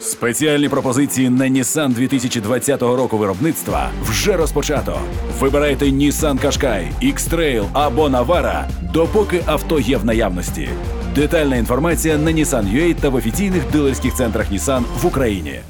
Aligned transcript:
Спеціальні 0.00 0.68
пропозиції 0.68 1.30
на 1.30 1.44
Nissan 1.44 1.88
2020 1.88 2.82
року 2.82 3.18
виробництва 3.18 3.90
вже 4.02 4.36
розпочато. 4.36 5.00
Вибирайте 5.38 5.84
Nissan 5.84 6.44
Qashqai, 6.44 6.88
X-Trail 7.02 7.66
або 7.72 8.08
Navara, 8.08 8.64
допоки 8.92 9.42
авто 9.46 9.80
є 9.80 9.96
в 9.96 10.04
наявності. 10.04 10.68
Детальна 11.14 11.56
інформація 11.56 12.18
на 12.18 12.30
Nissan.ua 12.30 12.94
та 12.94 13.08
в 13.08 13.14
офіційних 13.14 13.70
дилерських 13.72 14.14
центрах 14.14 14.52
Nissan 14.52 14.82
в 15.02 15.06
Україні. 15.06 15.60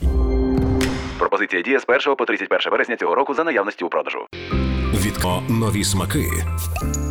Пропозиція 1.18 1.62
діє 1.62 1.80
з 1.80 1.84
1 1.88 2.16
по 2.16 2.24
31 2.24 2.72
вересня 2.72 2.96
цього 2.96 3.14
року 3.14 3.34
за 3.34 3.44
наявності 3.44 3.84
у 3.84 3.88
продажу. 3.88 4.18
Відко 5.06 5.42
нові 5.48 5.84
смаки 5.84 6.26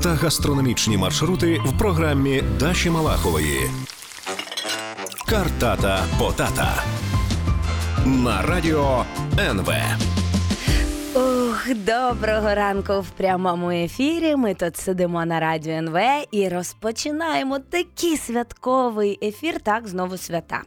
та 0.04 0.10
гастрономічні 0.10 0.98
маршрути 0.98 1.62
в 1.66 1.78
програмі 1.80 2.44
Даші 2.60 2.90
Малахової. 2.90 3.60
Картата 5.30 6.04
Потата 6.20 6.84
на 8.06 8.42
радіо 8.42 9.06
НВ. 9.40 9.70
Ух, 11.16 11.68
доброго 11.76 12.56
ранку 12.56 13.02
в 13.02 13.10
прямому 13.10 13.72
ефірі. 13.72 14.36
Ми 14.36 14.54
тут 14.54 14.78
сидимо 14.78 15.26
на 15.26 15.40
радіо 15.40 15.74
НВ 15.74 15.98
і 16.32 16.50
розпочинаємо 16.50 17.60
такий 17.60 18.18
святковий 18.18 19.20
ефір. 19.22 19.60
Так, 19.60 19.88
знову 19.88 20.18
свята. 20.18 20.62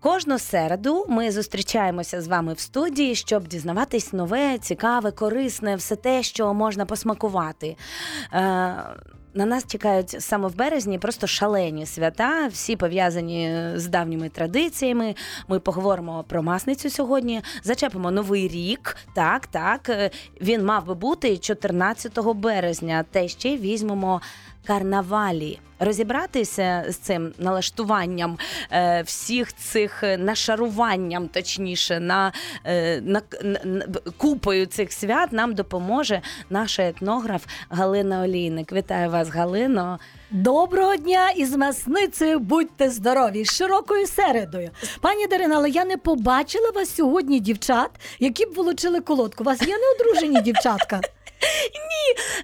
Кожну 0.00 0.38
середу 0.38 1.06
ми 1.08 1.30
зустрічаємося 1.30 2.22
з 2.22 2.28
вами 2.28 2.52
в 2.52 2.58
студії, 2.58 3.14
щоб 3.14 3.48
дізнаватись 3.48 4.12
нове, 4.12 4.58
цікаве, 4.58 5.10
корисне, 5.10 5.76
все 5.76 5.96
те, 5.96 6.22
що 6.22 6.54
можна 6.54 6.86
посмакувати. 6.86 7.76
На 9.36 9.46
нас 9.46 9.66
чекають 9.66 10.16
саме 10.22 10.48
в 10.48 10.56
березні 10.56 10.98
просто 10.98 11.26
шалені 11.26 11.86
свята, 11.86 12.46
всі 12.52 12.76
пов'язані 12.76 13.56
з 13.74 13.86
давніми 13.86 14.28
традиціями. 14.28 15.14
Ми 15.48 15.60
поговоримо 15.60 16.24
про 16.28 16.42
масницю 16.42 16.90
сьогодні. 16.90 17.42
Зачепимо 17.62 18.10
новий 18.10 18.48
рік. 18.48 18.96
Так, 19.14 19.46
так. 19.46 19.88
е, 19.88 20.10
Він 20.40 20.64
мав 20.64 20.86
би 20.86 20.94
бути 20.94 21.38
14 21.38 22.18
березня. 22.34 23.04
Та 23.10 23.28
ще 23.28 23.56
візьмемо 23.56 24.20
карнавалі. 24.66 25.58
Розібратися 25.78 26.84
з 26.88 26.96
цим 26.96 27.32
налаштуванням 27.38 28.38
е, 28.72 29.02
всіх 29.02 29.52
цих 29.52 30.02
нашаруванням, 30.18 31.28
точніше, 31.28 32.00
на, 32.00 32.32
е, 32.64 33.00
на, 33.00 33.22
на 33.64 33.86
купою 34.16 34.66
цих 34.66 34.92
свят 34.92 35.32
нам 35.32 35.54
допоможе 35.54 36.20
наша 36.50 36.88
етнограф 36.88 37.44
Галина 37.68 38.22
Олійник. 38.22 38.72
Вітаю 38.72 39.10
вас, 39.10 39.28
Галино. 39.28 39.98
Доброго 40.30 40.96
дня 40.96 41.30
із 41.30 41.56
масницею 41.56 42.38
будьте 42.38 42.90
здорові, 42.90 43.44
широкою 43.44 44.06
середою. 44.06 44.70
Пані 45.00 45.26
Дарина, 45.26 45.56
але 45.56 45.70
я 45.70 45.84
не 45.84 45.96
побачила 45.96 46.70
вас 46.74 46.94
сьогодні, 46.94 47.40
дівчат, 47.40 47.90
які 48.18 48.46
б 48.46 48.54
волочили 48.54 49.00
колодку. 49.00 49.44
У 49.44 49.46
вас 49.46 49.62
є 49.62 49.74
неодружені 49.78 50.40
дівчатка? 50.40 51.00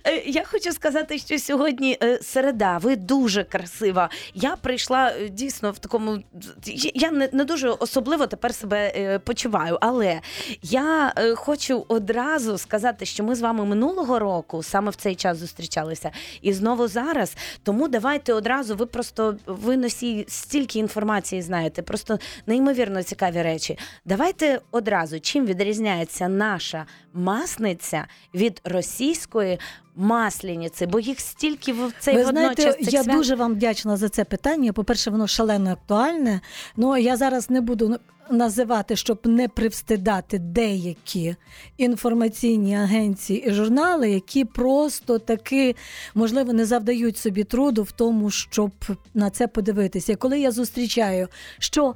Е, 0.07 0.23
Я 0.27 0.45
хочу 0.45 0.73
сказати, 0.73 1.19
що 1.19 1.39
сьогодні 1.39 1.99
е, 2.03 2.19
середа, 2.23 2.79
ви 2.79 2.97
дуже 2.97 3.45
красива. 3.45 4.11
Я 4.35 4.57
прийшла 4.57 5.11
е, 5.11 5.29
дійсно 5.29 5.71
в 5.71 5.79
такому. 5.79 6.19
Я 6.95 7.11
не, 7.11 7.29
не 7.33 7.45
дуже 7.45 7.69
особливо 7.69 8.27
тепер 8.27 8.55
себе 8.55 9.19
почуваю, 9.25 9.79
але 9.81 10.21
я 10.63 11.15
хочу 11.37 11.85
одразу 11.89 12.59
сказати, 12.59 13.07
що 13.07 13.25
ми 13.25 13.35
з 13.35 13.41
вами 13.41 13.65
минулого 13.65 14.19
року 14.19 14.63
саме 14.63 14.91
в 14.91 14.97
цей 14.97 15.15
час 15.15 15.39
зустрічалися, 15.39 16.11
і 16.43 16.53
знову 16.53 16.89
зараз. 16.89 17.37
Тому 17.63 17.89
давайте 17.89 18.33
одразу. 18.33 18.77
Ви 18.77 18.87
просто 18.87 19.37
ви 19.47 19.77
носій 19.77 20.25
стільки 20.29 20.79
інформації 20.79 21.43
знаєте, 21.43 21.83
просто 21.83 22.19
неймовірно 22.47 23.03
цікаві 23.03 23.43
речі. 23.43 23.79
Давайте 24.05 24.61
одразу 24.71 25.21
чим 25.21 25.47
відрізняється 25.47 26.29
наша 26.29 26.87
масниця 27.13 28.07
від 28.35 28.61
російської 28.65 28.82
масляниці, 29.97 30.87
бо 30.87 31.01
їх 31.01 31.21
стільки 31.21 31.73
в 31.73 31.93
цей 31.99 32.17
Ви 32.17 32.25
знаєте, 32.25 32.73
цих 32.73 32.93
я 32.93 33.03
свят. 33.03 33.17
дуже 33.17 33.35
вам 33.35 33.55
вдячна 33.55 33.97
за 33.97 34.09
це 34.09 34.25
питання. 34.25 34.73
По-перше, 34.73 35.11
воно 35.11 35.27
шалено 35.27 35.71
актуальне. 35.71 36.41
Ну 36.77 36.97
я 36.97 37.17
зараз 37.17 37.51
не 37.51 37.61
буду 37.61 37.99
називати, 38.31 38.97
щоб 38.97 39.21
не 39.25 39.49
привстидати 39.49 40.39
деякі 40.39 41.37
інформаційні 41.77 42.77
агенції 42.77 43.45
і 43.47 43.53
журнали, 43.53 44.11
які 44.11 44.45
просто 44.45 45.19
таки 45.19 45.77
можливо 46.15 46.53
не 46.53 46.67
завдають 46.67 47.19
собі 47.19 47.45
труду 47.45 47.83
в 47.83 47.93
тому, 47.93 48.31
щоб 48.31 48.71
на 49.15 49.31
це 49.31 49.49
подивитися. 49.49 50.13
І 50.13 50.17
Коли 50.17 50.41
я 50.41 50.51
зустрічаю, 50.51 51.29
що 51.59 51.95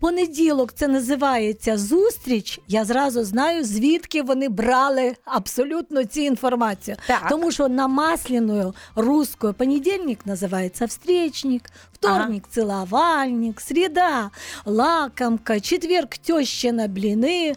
Понеділок 0.00 0.72
це 0.72 0.88
називається 0.88 1.78
зустріч. 1.78 2.60
Я 2.68 2.84
зразу 2.84 3.24
знаю, 3.24 3.64
звідки 3.64 4.22
вони 4.22 4.48
брали 4.48 5.16
абсолютно 5.24 6.04
цю 6.04 6.20
інформацію. 6.20 6.96
Так. 7.06 7.28
Тому 7.28 7.52
що 7.52 7.68
на 7.68 7.88
масляную 7.88 8.74
русскую 8.96 9.54
понедельник 9.54 10.26
називається 10.26 10.86
встречник, 10.86 11.70
вторник 11.92 12.44
целовальник, 12.50 13.60
среда 13.60 14.30
лакомка, 14.64 15.60
четверг 15.60 16.08
тещина 16.08 16.88
бліни, 16.88 17.54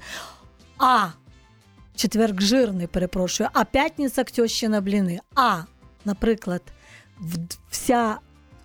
а 0.78 1.08
четверг 1.96 2.42
жирний, 2.42 2.88
перепрошую, 2.88 3.50
а 3.54 3.64
п'ятниця 3.64 4.24
тещина 4.24 4.82
бліни. 4.82 5.20
А, 5.36 5.62
наприклад, 6.06 6.62
вся 7.70 8.18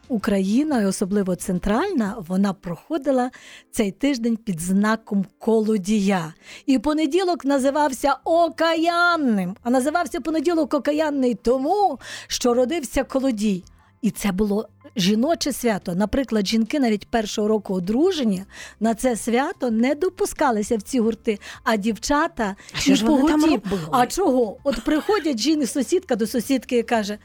Україна, 0.08 0.82
і 0.82 0.86
особливо 0.86 1.36
центральна, 1.36 2.16
вона 2.28 2.52
проходила 2.52 3.30
цей 3.70 3.90
тиждень 3.90 4.36
під 4.36 4.60
знаком 4.60 5.26
колодія. 5.38 6.34
І 6.66 6.78
понеділок 6.78 7.44
називався 7.44 8.16
окаянним. 8.24 9.56
А 9.62 9.70
називався 9.70 10.20
понеділок 10.20 10.74
окаянний 10.74 11.34
тому, 11.34 11.98
що 12.26 12.54
родився 12.54 13.04
колодій. 13.04 13.64
І 14.02 14.10
це 14.10 14.32
було 14.32 14.68
жіноче 14.96 15.52
свято. 15.52 15.94
Наприклад, 15.94 16.46
жінки 16.46 16.80
навіть 16.80 17.08
першого 17.08 17.48
року 17.48 17.74
одруження 17.74 18.44
на 18.80 18.94
це 18.94 19.16
свято 19.16 19.70
не 19.70 19.94
допускалися 19.94 20.76
в 20.76 20.82
ці 20.82 21.00
гурти. 21.00 21.38
А 21.62 21.76
дівчата 21.76 22.56
А 22.74 22.78
що 22.78 22.92
і 22.92 22.96
ж 22.96 23.04
вони 23.04 23.28
там 23.28 23.44
робили? 23.44 23.82
А 23.90 24.06
чого? 24.06 24.56
От 24.64 24.84
приходять 24.84 25.38
жіни, 25.38 25.66
сусідка 25.66 26.16
до 26.16 26.26
сусідки 26.26 26.78
і 26.78 26.82
каже: 26.82 27.18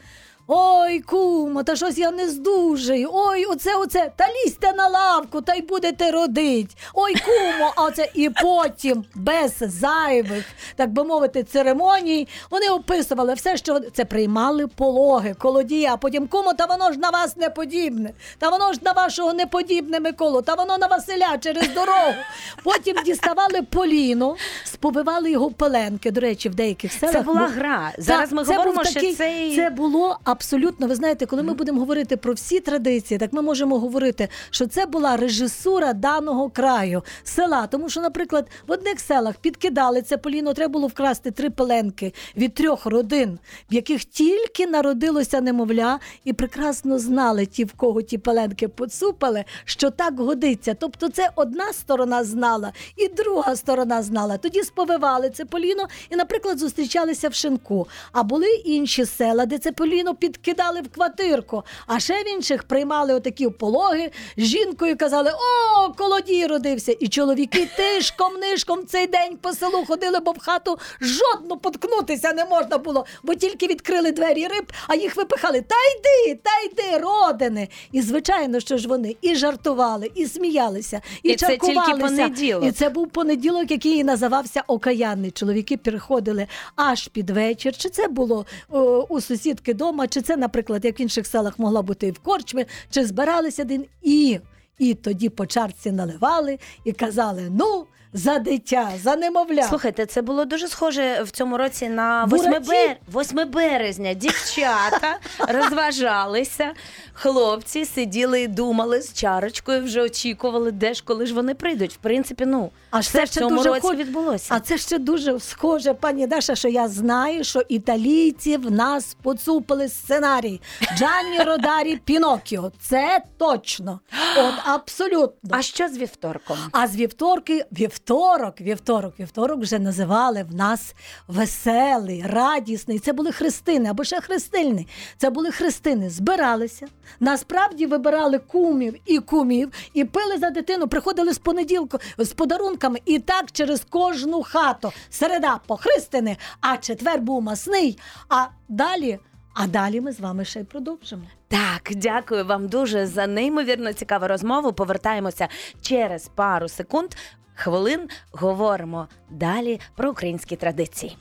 Ой, 0.52 1.00
кумо, 1.00 1.62
та 1.62 1.76
щось 1.76 1.98
я 1.98 2.10
не 2.10 2.28
здужий. 2.28 3.06
Ой, 3.12 3.44
оце, 3.44 3.76
оце, 3.76 4.12
та 4.16 4.24
лізьте 4.28 4.72
на 4.72 4.88
лавку, 4.88 5.40
та 5.40 5.54
й 5.54 5.62
будете 5.62 6.10
родить. 6.10 6.76
Ой, 6.94 7.14
кумо, 7.14 7.72
а 7.76 7.84
оце 7.84 8.08
і 8.14 8.30
потім 8.30 9.04
без 9.14 9.52
зайвих, 9.60 10.44
так 10.76 10.90
би 10.90 11.04
мовити, 11.04 11.42
церемоній. 11.44 12.28
Вони 12.50 12.68
описували 12.68 13.34
все, 13.34 13.56
що 13.56 13.80
це 13.80 14.04
приймали 14.04 14.66
пологи, 14.66 15.34
колодія. 15.38 15.94
А 15.94 15.96
потім 15.96 16.26
кумо, 16.28 16.52
та 16.54 16.66
воно 16.66 16.92
ж 16.92 16.98
на 16.98 17.10
вас 17.10 17.36
не 17.36 17.50
подібне. 17.50 18.10
Та 18.38 18.48
воно 18.48 18.72
ж 18.72 18.78
на 18.84 18.92
вашого 18.92 19.32
не 19.32 19.46
подібне 19.46 20.00
Миколу, 20.00 20.42
та 20.42 20.54
воно 20.54 20.78
на 20.78 20.86
Василя 20.86 21.38
через 21.40 21.68
дорогу. 21.68 22.14
Потім 22.62 22.96
діставали 23.04 23.62
поліно, 23.62 24.36
сповивали 24.64 25.30
його 25.30 25.50
пеленки. 25.50 26.10
До 26.10 26.20
речі, 26.20 26.48
в 26.48 26.54
деяких 26.54 26.92
селах 26.92 27.14
Це 27.14 27.20
була 27.20 27.40
гра. 27.46 27.92
Зараз 27.98 28.32
ми 28.32 28.44
це 28.44 28.56
говоримо, 28.56 28.84
що 28.84 28.94
такий, 28.94 29.14
цей- 29.14 29.56
це 29.56 29.70
було 29.70 30.18
абсолютно. 30.40 30.86
Ви 30.86 30.94
знаєте, 30.94 31.26
коли 31.26 31.42
ми 31.42 31.54
будемо 31.54 31.80
говорити 31.80 32.16
про 32.16 32.32
всі 32.32 32.60
традиції, 32.60 33.18
так 33.18 33.32
ми 33.32 33.42
можемо 33.42 33.78
говорити, 33.78 34.28
що 34.50 34.66
це 34.66 34.86
була 34.86 35.16
режисура 35.16 35.92
даного 35.92 36.50
краю, 36.50 37.02
села. 37.24 37.66
Тому 37.66 37.88
що, 37.88 38.00
наприклад, 38.00 38.48
в 38.66 38.72
одних 38.72 39.00
селах 39.00 39.34
підкидали 39.36 40.02
це 40.02 40.16
поліно, 40.16 40.54
треба 40.54 40.72
було 40.72 40.86
вкрасти 40.86 41.30
три 41.30 41.50
пеленки 41.50 42.12
від 42.36 42.54
трьох 42.54 42.86
родин, 42.86 43.38
в 43.70 43.74
яких 43.74 44.04
тільки 44.04 44.66
народилося 44.66 45.40
немовля, 45.40 45.98
і 46.24 46.32
прекрасно 46.32 46.98
знали 46.98 47.46
ті, 47.46 47.64
в 47.64 47.72
кого 47.72 48.02
ті 48.02 48.18
пеленки 48.18 48.68
поцупали, 48.68 49.44
що 49.64 49.90
так 49.90 50.20
годиться. 50.20 50.74
Тобто, 50.74 51.08
це 51.08 51.30
одна 51.36 51.72
сторона 51.72 52.24
знала, 52.24 52.72
і 52.96 53.08
друга 53.08 53.56
сторона 53.56 54.02
знала. 54.02 54.36
Тоді 54.36 54.62
сповивали 54.62 55.30
це 55.30 55.44
поліно 55.44 55.86
і, 56.10 56.16
наприклад, 56.16 56.58
зустрічалися 56.58 57.28
в 57.28 57.34
шинку. 57.34 57.86
А 58.12 58.22
були 58.22 58.48
інші 58.64 59.04
села, 59.04 59.46
де 59.46 59.58
це 59.58 59.72
поліно 59.72 60.14
підкидали 60.20 60.80
в 60.80 60.88
квартирку. 60.88 61.62
А 61.86 62.00
ще 62.00 62.22
в 62.22 62.28
інших 62.28 62.62
приймали 62.62 63.14
отакі 63.14 63.48
пологи 63.48 64.10
з 64.36 64.44
жінкою, 64.44 64.96
казали: 64.96 65.30
О, 65.32 65.92
колодій 65.92 66.46
родився! 66.46 66.96
І 67.00 67.08
чоловіки 67.08 67.68
тишком 67.76 68.34
нишком 68.34 68.86
цей 68.86 69.06
день 69.06 69.36
по 69.36 69.52
селу 69.52 69.84
ходили, 69.86 70.20
бо 70.20 70.30
в 70.32 70.38
хату 70.38 70.78
жодно 71.00 71.56
поткнутися 71.56 72.32
не 72.32 72.44
можна 72.44 72.78
було, 72.78 73.06
бо 73.22 73.34
тільки 73.34 73.66
відкрили 73.66 74.12
двері 74.12 74.46
риб, 74.46 74.72
а 74.88 74.94
їх 74.94 75.16
випихали. 75.16 75.60
Та 75.60 75.74
йди, 75.76 76.40
та 76.42 76.50
йди, 76.60 76.98
родини. 77.04 77.68
І 77.92 78.02
звичайно, 78.02 78.60
що 78.60 78.76
ж 78.78 78.88
вони 78.88 79.16
і 79.22 79.34
жартували, 79.34 80.10
і 80.14 80.26
сміялися, 80.26 81.00
і, 81.22 81.28
І 81.28 81.36
це 81.36 81.46
чаркувалися. 81.46 82.06
понеділок. 82.06 82.64
І 82.64 82.72
це 82.72 82.88
був 82.88 83.08
понеділок, 83.08 83.70
який 83.70 83.96
і 83.96 84.04
називався 84.04 84.62
Окаянний. 84.66 85.30
Чоловіки 85.30 85.76
переходили 85.76 86.46
аж 86.76 87.08
під 87.08 87.30
вечір. 87.30 87.76
Чи 87.76 87.88
це 87.88 88.08
було 88.08 88.46
о, 88.70 89.06
у 89.08 89.20
сусідки 89.20 89.74
дома, 89.74 90.06
чи 90.10 90.20
це, 90.20 90.36
наприклад, 90.36 90.84
як 90.84 91.00
в 91.00 91.02
інших 91.02 91.26
селах 91.26 91.58
могла 91.58 91.82
бути 91.82 92.06
і 92.06 92.10
в 92.10 92.18
корчми, 92.18 92.66
чи 92.90 93.06
збиралися 93.06 93.62
один 93.62 93.84
і. 94.02 94.38
І 94.78 94.94
тоді 94.94 95.28
по 95.28 95.46
чарці 95.46 95.92
наливали 95.92 96.58
і 96.84 96.92
казали: 96.92 97.48
ну, 97.50 97.86
за 98.12 98.38
дитя, 98.38 98.90
за 99.02 99.16
немовля. 99.16 99.62
Слухайте, 99.62 100.06
це 100.06 100.22
було 100.22 100.44
дуже 100.44 100.68
схоже 100.68 101.22
в 101.22 101.30
цьому 101.30 101.56
році 101.56 101.88
на 101.88 102.24
8, 102.32 102.52
бер... 102.52 102.96
8 103.20 103.50
березня. 103.50 104.14
Дівчата 104.14 105.18
розважалися, 105.48 106.70
хлопці 107.12 107.84
сиділи 107.84 108.42
і 108.42 108.48
думали 108.48 109.02
з 109.02 109.14
чарочкою, 109.14 109.84
вже 109.84 110.02
очікували, 110.02 110.70
де 110.70 110.94
ж, 110.94 111.02
коли 111.06 111.26
ж 111.26 111.34
вони 111.34 111.54
прийдуть. 111.54 111.92
В 111.92 111.96
принципі, 111.96 112.46
ну 112.46 112.70
А 112.90 113.02
це 113.02 113.24
в 113.24 113.28
цьому 113.28 113.56
дуже 113.56 113.68
році 113.68 113.80
хоч- 113.80 113.96
відбулося. 113.96 114.54
А 114.54 114.60
це 114.60 114.78
ще 114.78 114.98
дуже 114.98 115.40
схоже, 115.40 115.94
пані 115.94 116.26
Даша, 116.26 116.54
що 116.54 116.68
я 116.68 116.88
знаю, 116.88 117.44
що 117.44 117.62
італійці 117.68 118.56
в 118.56 118.70
нас 118.70 119.16
поцупили 119.22 119.88
сценарій 119.88 120.60
Джанні 120.98 121.38
Родарі 121.38 121.96
Пінокіо. 122.04 122.72
Це 122.80 123.20
точно. 123.38 124.00
От 124.38 124.54
абсолютно. 124.64 125.50
А 125.50 125.62
що 125.62 125.88
з 125.88 125.98
вівторком? 125.98 126.56
А 126.72 126.86
з 126.86 126.96
вівторки, 126.96 127.64
вівторок, 128.00 128.60
вівторок, 128.60 129.14
вівторок 129.20 129.60
вже 129.60 129.78
називали 129.78 130.42
в 130.42 130.54
нас 130.54 130.94
веселий, 131.28 132.22
радісний. 132.26 132.98
Це 132.98 133.12
були 133.12 133.32
хрестини 133.32 133.88
або 133.88 134.04
ще 134.04 134.20
хрестильни. 134.20 134.86
Це 135.16 135.30
були 135.30 135.50
хрестини. 135.50 136.10
Збиралися. 136.10 136.86
Насправді 137.20 137.86
вибирали 137.86 138.38
кумів 138.38 138.94
і 139.06 139.18
кумів, 139.18 139.72
і 139.94 140.04
пили 140.04 140.38
за 140.38 140.50
дитину. 140.50 140.88
Приходили 140.88 141.32
з 141.32 141.38
понеділку 141.38 141.98
з 142.18 142.32
подарунками, 142.32 142.98
і 143.04 143.18
так 143.18 143.52
через 143.52 143.86
кожну 143.90 144.42
хату. 144.42 144.92
Середа 145.10 145.60
похрестини, 145.66 146.36
а 146.60 146.76
четвер 146.76 147.20
був 147.20 147.42
масний. 147.42 147.98
А 148.28 148.46
далі, 148.68 149.18
а 149.54 149.66
далі 149.66 150.00
ми 150.00 150.12
з 150.12 150.20
вами 150.20 150.44
ще 150.44 150.60
й 150.60 150.64
продовжимо. 150.64 151.22
Так, 151.48 151.90
дякую 151.96 152.44
вам 152.46 152.68
дуже 152.68 153.06
за 153.06 153.26
неймовірно 153.26 153.92
цікаву 153.92 154.26
розмову. 154.26 154.72
Повертаємося 154.72 155.48
через 155.82 156.28
пару 156.28 156.68
секунд. 156.68 157.10
Хвилин 157.54 158.08
говоримо 158.32 159.08
далі 159.30 159.80
про 159.96 160.10
українські 160.10 160.56
традиції. 160.56 161.16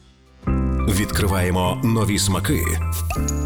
Відкриваємо 0.87 1.81
нові 1.83 2.19
смаки 2.19 2.65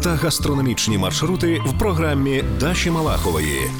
та 0.02 0.10
гастрономічні 0.10 0.98
маршрути 0.98 1.60
в 1.66 1.78
програмі 1.78 2.44
Даші 2.60 2.90
Малахової. 2.90 3.70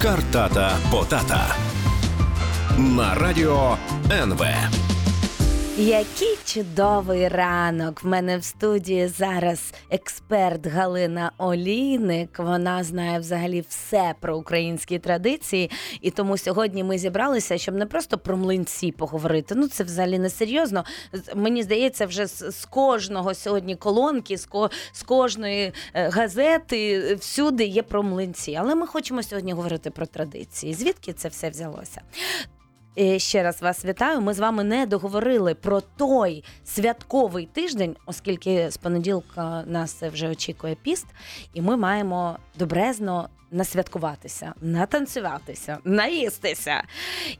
Картата 0.00 0.76
Потата 0.90 1.56
на 2.78 3.14
радіо 3.14 3.76
НВ. 4.10 4.42
Який 5.78 6.38
чудовий 6.44 7.28
ранок! 7.28 8.02
В 8.02 8.06
мене 8.06 8.38
в 8.38 8.44
студії 8.44 9.08
зараз 9.08 9.74
експерт 9.90 10.66
Галина 10.66 11.32
Олійник. 11.38 12.38
Вона 12.38 12.84
знає 12.84 13.18
взагалі 13.18 13.64
все 13.68 14.14
про 14.20 14.38
українські 14.38 14.98
традиції. 14.98 15.70
І 16.00 16.10
тому 16.10 16.38
сьогодні 16.38 16.84
ми 16.84 16.98
зібралися, 16.98 17.58
щоб 17.58 17.74
не 17.74 17.86
просто 17.86 18.18
про 18.18 18.36
млинці 18.36 18.92
поговорити. 18.92 19.54
Ну 19.54 19.68
це 19.68 19.84
взагалі 19.84 20.18
не 20.18 20.30
серйозно. 20.30 20.84
Мені 21.34 21.62
здається, 21.62 22.06
вже 22.06 22.26
з, 22.26 22.64
кожного 22.70 23.34
сьогодні 23.34 23.76
колонки, 23.76 24.38
з, 24.38 24.46
ко, 24.46 24.70
з 24.92 25.02
кожної 25.02 25.72
е, 25.94 26.08
газети 26.08 27.14
всюди 27.14 27.64
є 27.64 27.82
про 27.82 28.02
млинці. 28.02 28.56
Але 28.60 28.74
ми 28.74 28.86
хочемо 28.86 29.22
сьогодні 29.22 29.52
говорити 29.52 29.90
про 29.90 30.06
традиції. 30.06 30.74
Звідки 30.74 31.12
це 31.12 31.28
все 31.28 31.50
взялося? 31.50 32.00
Ще 33.16 33.42
раз 33.42 33.62
вас 33.62 33.84
вітаю. 33.84 34.20
Ми 34.20 34.34
з 34.34 34.38
вами 34.38 34.64
не 34.64 34.86
договорили 34.86 35.54
про 35.54 35.80
той 35.80 36.44
святковий 36.64 37.48
тиждень, 37.52 37.96
оскільки 38.06 38.70
з 38.70 38.76
понеділка 38.76 39.64
нас 39.66 40.02
вже 40.02 40.28
очікує 40.28 40.74
піст, 40.82 41.06
і 41.54 41.62
ми 41.62 41.76
маємо 41.76 42.38
добрезно 42.58 43.28
насвяткуватися, 43.50 44.54
натанцюватися, 44.60 45.78
наїстися. 45.84 46.82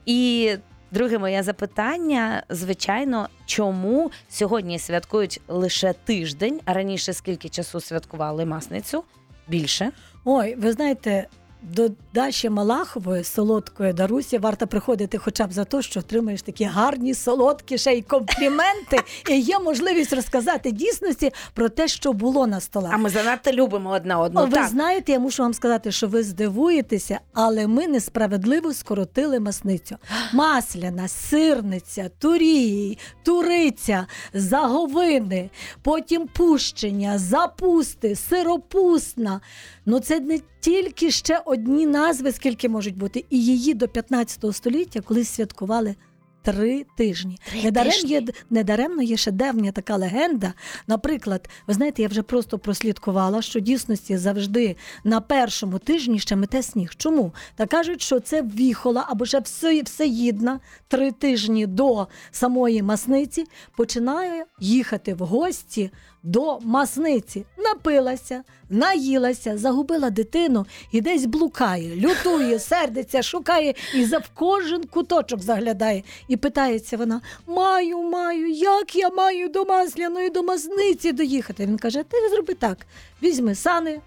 І 0.06 0.52
друге 0.90 1.18
моє 1.18 1.42
запитання: 1.42 2.42
звичайно, 2.48 3.28
чому 3.46 4.10
сьогодні 4.28 4.78
святкують 4.78 5.40
лише 5.48 5.92
тиждень, 5.92 6.60
а 6.64 6.72
раніше 6.72 7.12
скільки 7.12 7.48
часу 7.48 7.80
святкували 7.80 8.44
масницю? 8.44 9.04
Більше. 9.48 9.90
Ой, 10.24 10.54
ви 10.54 10.72
знаєте, 10.72 11.26
до 11.72 11.88
Даші 12.14 12.50
Малахової, 12.50 13.24
солодкої 13.24 13.92
Дарусі, 13.92 14.38
варто 14.38 14.66
приходити 14.66 15.18
хоча 15.18 15.46
б 15.46 15.52
за 15.52 15.64
те, 15.64 15.82
що 15.82 16.00
отримаєш 16.00 16.42
такі 16.42 16.64
гарні, 16.64 17.14
солодкі 17.14 17.78
ще 17.78 17.92
й 17.92 18.02
компліменти, 18.02 18.98
і 19.30 19.38
є 19.38 19.58
можливість 19.58 20.12
розказати 20.12 20.70
дійсності 20.70 21.32
про 21.54 21.68
те, 21.68 21.88
що 21.88 22.12
було 22.12 22.46
на 22.46 22.60
столах. 22.60 22.92
А 22.94 22.96
ми 22.96 23.10
занадто 23.10 23.52
любимо 23.52 23.90
одна 23.90 24.18
одну. 24.18 24.44
ви 24.44 24.50
так. 24.50 24.68
знаєте, 24.68 25.12
я 25.12 25.18
мушу 25.18 25.42
вам 25.42 25.54
сказати, 25.54 25.92
що 25.92 26.08
ви 26.08 26.22
здивуєтеся, 26.22 27.20
але 27.32 27.66
ми 27.66 27.86
несправедливо 27.86 28.74
скоротили 28.74 29.40
масницю. 29.40 29.96
Масляна, 30.32 31.08
сирниця, 31.08 32.10
турії, 32.18 32.98
туриця, 33.22 34.06
заговини, 34.34 35.50
потім 35.82 36.26
пущення, 36.26 37.18
запусти, 37.18 38.16
сиропусна. 38.16 39.40
Ну 39.86 40.00
це 40.00 40.20
не 40.20 40.40
тільки 40.60 41.10
ще 41.10 41.42
одні 41.44 41.86
назви, 41.86 42.32
скільки 42.32 42.68
можуть 42.68 42.96
бути, 42.96 43.24
і 43.30 43.44
її 43.44 43.74
до 43.74 43.88
15 43.88 44.56
століття 44.56 45.00
колись 45.00 45.28
святкували. 45.28 45.96
Три 46.42 46.86
тижні. 46.96 47.38
Три 47.50 47.62
Недарем 47.62 47.92
тижні? 47.92 48.10
є 48.10 48.22
недаремно 48.50 49.02
є 49.02 49.16
ще 49.16 49.30
давня 49.30 49.72
така 49.72 49.96
легенда. 49.96 50.52
Наприклад, 50.86 51.48
ви 51.66 51.74
знаєте, 51.74 52.02
я 52.02 52.08
вже 52.08 52.22
просто 52.22 52.58
прослідкувала, 52.58 53.42
що 53.42 53.60
дійсності 53.60 54.16
завжди 54.16 54.76
на 55.04 55.20
першому 55.20 55.78
тижні 55.78 56.18
ще 56.18 56.36
мете 56.36 56.62
сніг. 56.62 56.94
Чому? 56.96 57.32
Та 57.56 57.66
кажуть, 57.66 58.02
що 58.02 58.20
це 58.20 58.42
віхола 58.42 59.06
або 59.08 59.26
ще 59.26 59.40
все, 59.40 59.82
всеїдна 59.82 60.60
три 60.88 61.12
тижні 61.12 61.66
до 61.66 62.06
самої 62.30 62.82
масниці 62.82 63.44
починає 63.76 64.44
їхати 64.60 65.14
в 65.14 65.18
гості 65.18 65.90
до 66.26 66.58
масниці. 66.60 67.44
Напилася, 67.58 68.42
наїлася, 68.70 69.58
загубила 69.58 70.10
дитину 70.10 70.66
і 70.92 71.00
десь 71.00 71.24
блукає, 71.24 71.96
лютує, 71.96 72.58
сердиться, 72.58 73.22
шукає 73.22 73.74
і 73.94 74.04
за 74.04 74.18
в 74.18 74.28
кожен 74.34 74.84
куточок 74.84 75.42
заглядає. 75.42 76.02
І 76.28 76.36
питається 76.36 76.96
вона: 76.96 77.20
Маю, 77.46 78.02
маю, 78.02 78.50
як 78.50 78.96
я 78.96 79.10
маю 79.10 79.48
до 79.48 79.64
масляної 79.64 80.30
до 80.30 80.42
масниці 80.42 81.12
доїхати? 81.12 81.66
Він 81.66 81.78
каже: 81.78 82.02
Ти 82.02 82.28
зроби 82.28 82.54
так: 82.54 82.86
візьми 83.22 83.54
сани, 83.54 84.00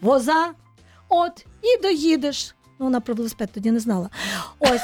воза, 0.00 0.50
от 1.08 1.46
і 1.62 1.82
доїдеш. 1.82 2.55
Ну, 2.78 2.86
вона 2.86 3.00
про 3.00 3.14
велосипед 3.14 3.50
тоді 3.52 3.70
не 3.70 3.80
знала. 3.80 4.10
Ось, 4.58 4.82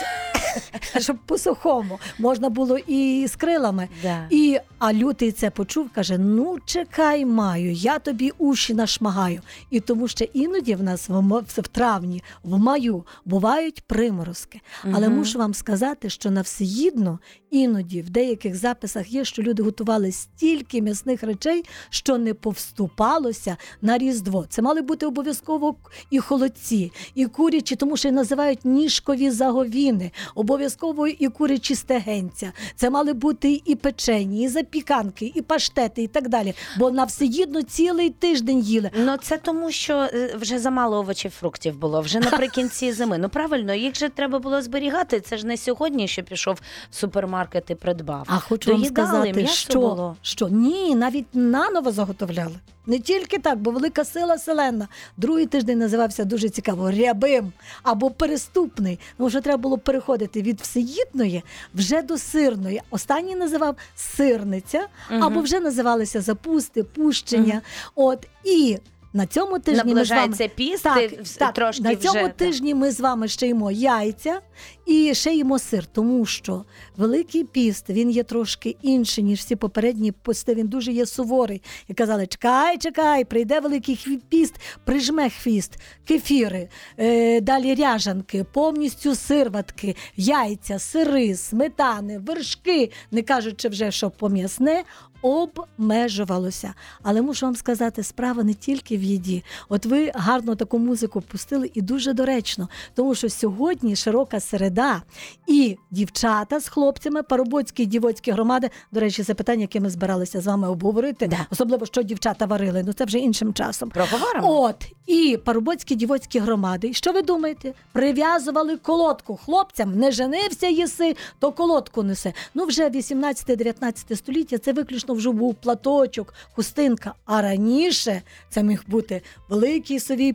щоб 1.02 1.16
по 1.26 1.38
сухому 1.38 1.98
можна 2.18 2.48
було 2.48 2.78
і 2.78 3.26
з 3.26 3.36
крилами. 3.36 3.88
Да. 4.02 4.26
І 4.30 4.58
а 4.78 4.92
лютий 4.92 5.32
це 5.32 5.50
почув, 5.50 5.90
каже: 5.94 6.18
Ну, 6.18 6.58
чекай, 6.64 7.24
маю, 7.24 7.72
я 7.72 7.98
тобі 7.98 8.32
уші 8.38 8.74
нашмагаю. 8.74 9.40
І 9.70 9.80
тому 9.80 10.08
ще 10.08 10.24
іноді 10.24 10.74
в 10.74 10.82
нас 10.82 11.08
в, 11.08 11.38
в 11.46 11.68
травні, 11.68 12.22
в 12.42 12.58
маю 12.58 13.04
бувають 13.24 13.82
приморозки. 13.86 14.60
Але 14.92 15.08
Мгм. 15.08 15.18
мушу 15.18 15.38
вам 15.38 15.54
сказати, 15.54 16.10
що 16.10 16.30
на 16.30 16.40
всеїдно 16.40 17.18
іноді 17.50 18.02
в 18.02 18.10
деяких 18.10 18.56
записах 18.56 19.12
є, 19.12 19.24
що 19.24 19.42
люди 19.42 19.62
готували 19.62 20.12
стільки 20.12 20.82
м'ясних 20.82 21.22
речей, 21.22 21.64
що 21.90 22.18
не 22.18 22.34
повступалося 22.34 23.56
на 23.82 23.98
Різдво. 23.98 24.46
Це 24.48 24.62
мали 24.62 24.82
бути 24.82 25.06
обов'язково 25.06 25.74
і 26.10 26.18
холодці, 26.18 26.92
і 27.14 27.26
курячі, 27.26 27.76
тому 27.82 27.96
що 27.96 28.12
називають 28.12 28.64
ніжкові 28.64 29.30
заговіни, 29.30 30.10
обов'язково 30.34 31.06
і 31.06 31.28
курячі 31.28 31.74
стегенця. 31.74 32.52
Це 32.76 32.90
мали 32.90 33.12
бути 33.12 33.62
і 33.64 33.74
печені, 33.74 34.44
і 34.44 34.48
запіканки, 34.48 35.32
і 35.34 35.42
паштети, 35.42 36.02
і 36.02 36.06
так 36.06 36.28
далі. 36.28 36.54
Бо 36.78 36.90
на 36.90 37.04
всеїдно 37.04 37.62
цілий 37.62 38.10
тиждень 38.10 38.60
їли. 38.60 38.90
Ну 38.94 39.16
це 39.22 39.38
тому, 39.38 39.70
що 39.70 39.94
е, 39.96 40.34
вже 40.40 40.58
замало 40.58 40.98
овочів 40.98 41.30
фруктів 41.30 41.78
було, 41.78 42.00
вже 42.00 42.20
наприкінці 42.20 42.92
зими. 42.98 43.18
Ну 43.18 43.28
правильно, 43.28 43.74
їх 43.74 43.94
же 43.94 44.08
треба 44.08 44.38
було 44.38 44.62
зберігати. 44.62 45.20
Це 45.20 45.36
ж 45.36 45.46
не 45.46 45.56
сьогодні, 45.56 46.08
що 46.08 46.22
пішов 46.22 46.58
в 46.90 46.94
супермаркет 46.96 47.70
і 47.70 47.74
придбав. 47.74 48.26
А 48.26 48.38
хочу 48.38 48.72
вам 48.72 48.84
сказати, 48.84 49.46
що, 49.46 49.80
було. 49.80 50.16
що 50.22 50.48
ні, 50.48 50.94
навіть 50.94 51.26
наново 51.34 51.92
заготовляли. 51.92 52.54
Не 52.86 52.98
тільки 52.98 53.38
так, 53.38 53.58
бо 53.58 53.70
велика 53.70 54.04
сила 54.04 54.38
селена. 54.38 54.88
Другий 55.16 55.46
тиждень 55.46 55.78
називався 55.78 56.24
дуже 56.24 56.48
цікаво 56.48 56.90
рябим 56.90 57.52
або 57.82 58.10
переступний. 58.10 58.98
Ну 59.18 59.26
вже 59.26 59.40
треба 59.40 59.58
було 59.62 59.78
переходити 59.78 60.42
від 60.42 60.60
всеїдної 60.60 61.42
вже 61.74 62.02
до 62.02 62.18
сирної. 62.18 62.80
Останній 62.90 63.36
називав 63.36 63.76
сирниця, 63.96 64.86
або 65.08 65.40
вже 65.40 65.60
називалися 65.60 66.20
запусти, 66.20 66.82
пущення. 66.84 67.62
От 67.94 68.26
і 68.44 68.78
на 69.12 69.26
цьому 69.26 69.58
тижні 69.58 69.94
ми 69.94 70.04
з 70.04 70.10
вами 70.10 70.50
піст, 70.54 70.82
так, 70.82 71.10
так, 71.38 71.54
трошки 71.54 71.82
на 71.82 71.96
цьому 71.96 72.24
вже, 72.24 72.32
тижні 72.36 72.74
ми 72.74 72.90
з 72.90 73.00
вами 73.00 73.28
ще 73.28 73.46
їмо 73.46 73.70
яйця 73.70 74.40
І 74.86 75.14
ще 75.14 75.34
їмо 75.34 75.58
сир, 75.58 75.86
тому 75.86 76.26
що 76.26 76.64
Великий 76.96 77.44
піст 77.44 77.90
він 77.90 78.10
є 78.10 78.22
трошки 78.22 78.76
інший, 78.82 79.24
ніж 79.24 79.38
всі 79.38 79.56
попередні 79.56 80.12
пости. 80.12 80.54
Він 80.54 80.68
дуже 80.68 80.92
є 80.92 81.06
суворий. 81.06 81.62
І 81.88 81.94
казали: 81.94 82.26
чекай, 82.26 82.78
чекай, 82.78 83.24
прийде 83.24 83.60
великий 83.60 84.20
піст, 84.28 84.54
прижме 84.84 85.30
хвіст, 85.30 85.72
кефіри, 86.04 86.68
е, 86.98 87.40
далі 87.40 87.74
ряжанки, 87.74 88.44
повністю 88.52 89.14
сирватки, 89.14 89.96
яйця, 90.16 90.78
сири, 90.78 91.34
сметани, 91.34 92.18
вершки, 92.18 92.90
не 93.10 93.22
кажучи 93.22 93.68
вже, 93.68 93.90
що 93.90 94.10
пом'ясне. 94.10 94.84
Обмежувалося, 95.22 96.74
але 97.02 97.22
мушу 97.22 97.46
вам 97.46 97.56
сказати, 97.56 98.02
справа 98.02 98.42
не 98.44 98.54
тільки 98.54 98.96
в 98.96 99.02
їді. 99.02 99.44
От 99.68 99.86
ви 99.86 100.12
гарно 100.14 100.54
таку 100.54 100.78
музику 100.78 101.20
пустили 101.20 101.70
і 101.74 101.82
дуже 101.82 102.12
доречно, 102.12 102.68
тому 102.94 103.14
що 103.14 103.28
сьогодні 103.28 103.96
широка 103.96 104.40
середа, 104.40 105.02
і 105.46 105.76
дівчата 105.90 106.60
з 106.60 106.68
хлопцями, 106.68 107.22
парубоцькі 107.22 107.82
і 107.82 107.86
дівоцькі 107.86 108.30
громади. 108.30 108.70
До 108.92 109.00
речі, 109.00 109.24
це 109.24 109.34
питання, 109.34 109.60
яке 109.60 109.80
ми 109.80 109.90
збиралися 109.90 110.40
з 110.40 110.46
вами 110.46 110.68
обговорити, 110.68 111.26
Да. 111.26 111.46
особливо 111.50 111.86
що 111.86 112.02
дівчата 112.02 112.46
варили. 112.46 112.82
Ну 112.86 112.92
це 112.92 113.04
вже 113.04 113.18
іншим 113.18 113.54
часом. 113.54 113.90
Проговоримо. 113.90 114.60
От 114.60 114.86
і 115.06 115.38
парубоцькі 115.44 115.94
дівоцькі 115.94 116.38
громади. 116.38 116.88
І 116.88 116.94
Що 116.94 117.12
ви 117.12 117.22
думаєте? 117.22 117.72
Прив'язували 117.92 118.76
колодку 118.76 119.36
хлопцям, 119.36 119.98
не 119.98 120.12
женився 120.12 120.66
єси, 120.66 121.16
то 121.38 121.52
колодку 121.52 122.02
несе. 122.02 122.32
Ну 122.54 122.64
вже 122.64 122.88
18-19 122.88 124.16
століття 124.16 124.58
це 124.58 124.72
виключно 124.72 125.11
вже 125.12 125.30
був 125.30 125.54
платочок, 125.54 126.34
хустинка. 126.52 127.14
А 127.24 127.42
раніше 127.42 128.22
це 128.50 128.62
міг 128.62 128.82
бути 128.86 129.22
великий 129.48 130.00
совій 130.00 130.34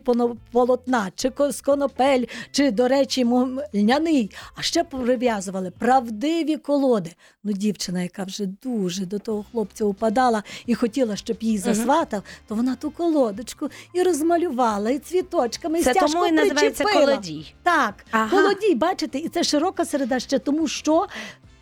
полотна, 0.52 1.12
чи 1.14 1.30
ко- 1.30 1.52
сконопель, 1.52 2.24
чи, 2.50 2.70
до 2.70 2.88
речі, 2.88 3.26
льняний. 3.74 4.30
А 4.56 4.62
ще 4.62 4.84
прив'язували 4.84 5.70
правдиві 5.78 6.56
колоди. 6.56 7.10
Ну, 7.44 7.52
дівчина, 7.52 8.02
яка 8.02 8.24
вже 8.24 8.46
дуже 8.46 9.06
до 9.06 9.18
того 9.18 9.44
хлопця 9.52 9.84
упадала 9.84 10.42
і 10.66 10.74
хотіла, 10.74 11.16
щоб 11.16 11.36
її 11.40 11.58
засватав, 11.58 12.22
то 12.48 12.54
вона 12.54 12.76
ту 12.76 12.90
колодочку 12.90 13.68
і 13.94 14.02
розмалювала, 14.02 14.90
і 14.90 14.98
цвіточками, 14.98 15.78
і 15.78 15.82
Це 15.82 15.90
стяжку 15.90 16.12
тому 16.12 16.26
і 16.26 16.32
називається 16.32 16.84
причепила. 16.84 17.06
колодій. 17.12 17.54
Так, 17.62 17.94
Ага. 18.10 18.30
колодій, 18.36 18.74
бачите, 18.74 19.18
і 19.18 19.28
це 19.28 19.44
широка 19.44 19.84
середа 19.84 20.20
ще 20.20 20.38
тому, 20.38 20.68
що 20.68 21.06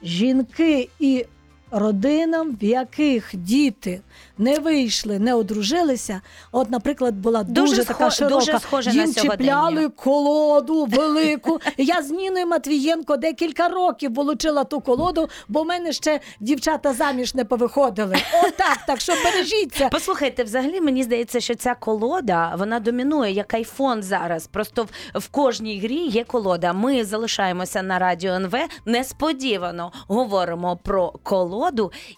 жінки 0.02 0.88
і 0.99 1.25
родинам, 1.70 2.56
в 2.61 2.64
яких 2.64 3.30
діти 3.32 4.00
не 4.38 4.58
вийшли, 4.58 5.18
не 5.18 5.35
одружилися. 5.35 6.20
От, 6.52 6.70
наприклад, 6.70 7.14
була 7.14 7.42
дуже, 7.42 7.66
Дуже 7.76 7.85
така 7.85 8.04
схо- 8.06 8.11
широка. 8.11 8.35
дуже 8.35 8.58
схоже 8.58 8.92
на 8.92 9.02
Їм 9.02 9.12
сьогодення. 9.12 9.37
чіпляли 9.37 9.88
колоду 9.88 10.85
велику. 10.85 11.61
Я 11.76 12.02
з 12.02 12.11
Ніною 12.11 12.46
Матвієнко 12.46 13.16
декілька 13.16 13.68
років 13.68 14.14
волочила 14.14 14.64
ту 14.64 14.80
колоду, 14.80 15.28
бо 15.49 15.62
в 15.62 15.66
мене 15.66 15.92
ще 15.92 16.20
дівчата 16.40 16.92
заміж 16.92 17.35
не 17.35 17.44
повиходили. 17.44 18.16
Отак, 18.44 18.78
так 18.87 19.00
що 19.00 19.12
бережіться. 19.25 19.88
Послухайте, 19.92 20.44
взагалі 20.44 20.80
мені 20.80 21.02
здається, 21.02 21.40
що 21.40 21.54
ця 21.54 21.75
колода 21.75 22.54
вона 22.58 22.80
домінує 22.80 23.32
як 23.32 23.54
айфон 23.54 24.02
зараз. 24.02 24.46
Просто 24.46 24.82
в, 25.14 25.18
в 25.18 25.28
кожній 25.28 25.80
грі 25.80 25.96
є 26.06 26.25
колода. 26.25 26.73
Ми 26.73 27.04
залишаємося 27.04 27.82
на 27.82 27.99
радіо 27.99 28.32
НВ. 28.32 28.54
Несподівано 28.85 29.92
говоримо 30.08 30.76
про 30.82 31.12
колоду 31.23 31.65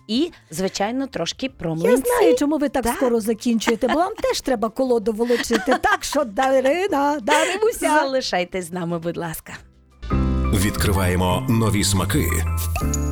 і, 0.09 0.31
звичайно, 0.51 1.07
трошки 1.07 1.49
про 1.49 1.77
Я 1.77 1.97
знаю, 1.97 2.37
чому 2.39 2.59
ви 2.59 2.69
так, 2.69 2.83
Так. 2.85 2.97
скоро 2.97 3.21
закінчуєте, 3.21 3.89
бо 3.89 3.95
вам 3.95 4.13
теж 4.23 4.41
треба 4.41 4.69
колоду 4.69 5.13
волочити. 5.13 5.77
Так 5.83 5.99
що 6.05 6.25
Дарина, 6.25 7.19
Даримуся. 7.23 7.91
Залишайтесь 8.01 8.69
з 8.69 8.73
нами, 8.73 8.99
будь 8.99 9.17
ласка. 9.17 9.53
Відкриваємо 10.55 11.47
нові 11.49 11.85
смаки 11.85 12.27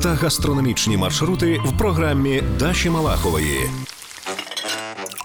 та 0.03 0.09
гастрономічні 0.09 0.97
маршрути 0.97 1.61
в 1.65 1.77
програмі 1.77 2.43
Даші 2.59 2.89
Малахової. 2.89 3.69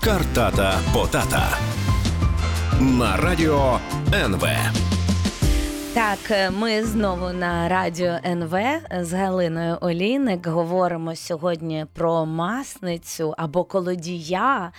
Картата 0.05 0.79
Потата 0.95 1.59
на 2.81 3.17
радіо 3.17 3.79
НВ. 4.15 4.45
Так, 5.95 6.19
е, 6.31 6.51
ми 6.51 6.85
знову 6.85 7.33
на 7.33 7.69
радіо 7.69 8.19
НВ 8.25 8.57
з 9.01 9.13
Галиною 9.13 9.79
Олійник 9.81 10.47
говоримо 10.47 11.17
сьогодні 11.17 11.87
про 11.93 12.27
масницю 12.27 13.35
або 13.39 13.65
колодія. 13.65 14.73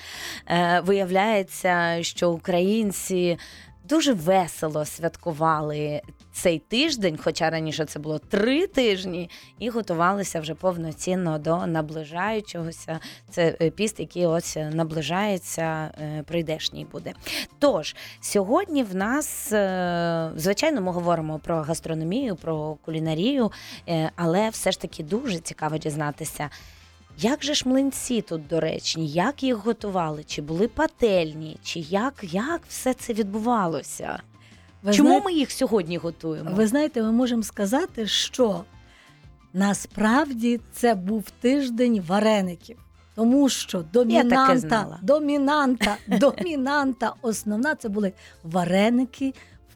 Е, 0.48 0.80
Виявляється, 0.86 1.98
що 2.02 2.32
українці 2.32 3.38
дуже 3.84 4.14
весело 4.14 4.86
святкували 4.86 6.02
цей 6.32 6.60
тиждень, 6.60 7.20
хоча 7.24 7.50
раніше 7.50 7.86
це 7.86 8.00
було 8.00 8.20
три 8.20 8.68
тижні, 8.68 9.30
і 9.60 9.70
готувалися 9.70 10.40
вже 10.40 10.56
повноцінно 10.56 11.40
до 11.40 11.68
наближаючогося. 11.68 13.00
Це 13.30 13.58
е, 13.62 13.70
піст, 13.70 14.00
який 14.00 14.26
ось 14.26 14.58
наближається, 14.72 15.92
е, 16.02 16.24
прийдешній 16.28 16.86
буде. 16.92 17.14
Тож 17.60 17.96
сьогодні 18.22 18.84
в 18.84 18.96
нас, 18.96 19.52
е, 19.52 20.32
звичайно, 20.36 20.82
ми 20.82 20.92
говоримо 20.92 21.40
про 21.40 21.62
гастрономію, 21.62 22.36
про 22.36 22.78
кулінарію, 22.86 23.52
е, 23.90 24.12
але 24.16 24.50
все 24.50 24.72
ж 24.72 24.82
таки 24.82 25.04
дуже 25.04 25.40
цікаво 25.40 25.78
дізнатися. 25.78 26.50
Як 27.18 27.44
же 27.44 27.54
ж 27.54 27.70
млинці 27.70 28.22
тут 28.22 28.48
доречні? 28.48 29.08
Як 29.08 29.44
їх 29.44 29.56
готували? 29.56 30.24
Чи 30.24 30.42
були 30.42 30.68
пательні? 30.68 31.58
Чи 31.64 31.80
як, 31.80 32.14
як 32.22 32.62
все 32.68 32.94
це 32.94 33.14
відбувалося? 33.14 34.20
Ви 34.84 34.94
Чому 34.94 35.10
знаєте- 35.10 35.26
ми 35.26 35.34
їх 35.34 35.52
сьогодні 35.52 35.98
готуємо? 35.98 36.52
Ви 36.54 36.68
знаєте, 36.68 37.02
ми 37.02 37.12
можемо 37.12 37.44
сказати, 37.44 38.08
що 38.08 38.64
насправді 39.54 40.60
це 40.72 40.96
був 40.96 41.30
тиждень 41.30 42.04
вареників. 42.08 42.78
Тому 43.16 43.50
що 43.50 43.86
домінанта, 43.94 45.00
домінанта, 45.02 45.98
домінанта, 46.08 47.14
основна 47.22 47.76
це 47.76 47.90
були 47.90 48.14
вареники 48.44 49.34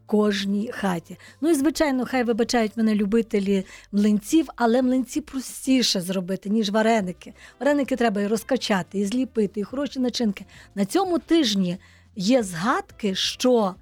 кожній 0.08 0.72
хаті. 0.74 1.18
Ну 1.42 1.50
і 1.50 1.54
звичайно, 1.54 2.06
хай 2.06 2.24
вибачають 2.24 2.78
мене 2.78 2.96
любителі 2.96 3.66
млинців, 3.92 4.48
але 4.56 4.82
млинці 4.82 5.22
простіше 5.22 6.02
зробити, 6.02 6.50
ніж 6.50 6.70
вареники. 6.70 7.34
Вареники 7.60 7.96
треба 7.96 8.22
і 8.22 8.28
розкачати, 8.28 9.00
і 9.00 9.06
зліпити, 9.06 9.60
і 9.60 9.64
хороші 9.64 10.00
начинки. 10.00 10.46
На 10.76 10.86
цьому 10.86 11.20
тижні 11.20 11.78
є 12.16 12.44
згадки, 12.44 13.16
що 13.16 13.76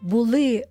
були 0.00 0.64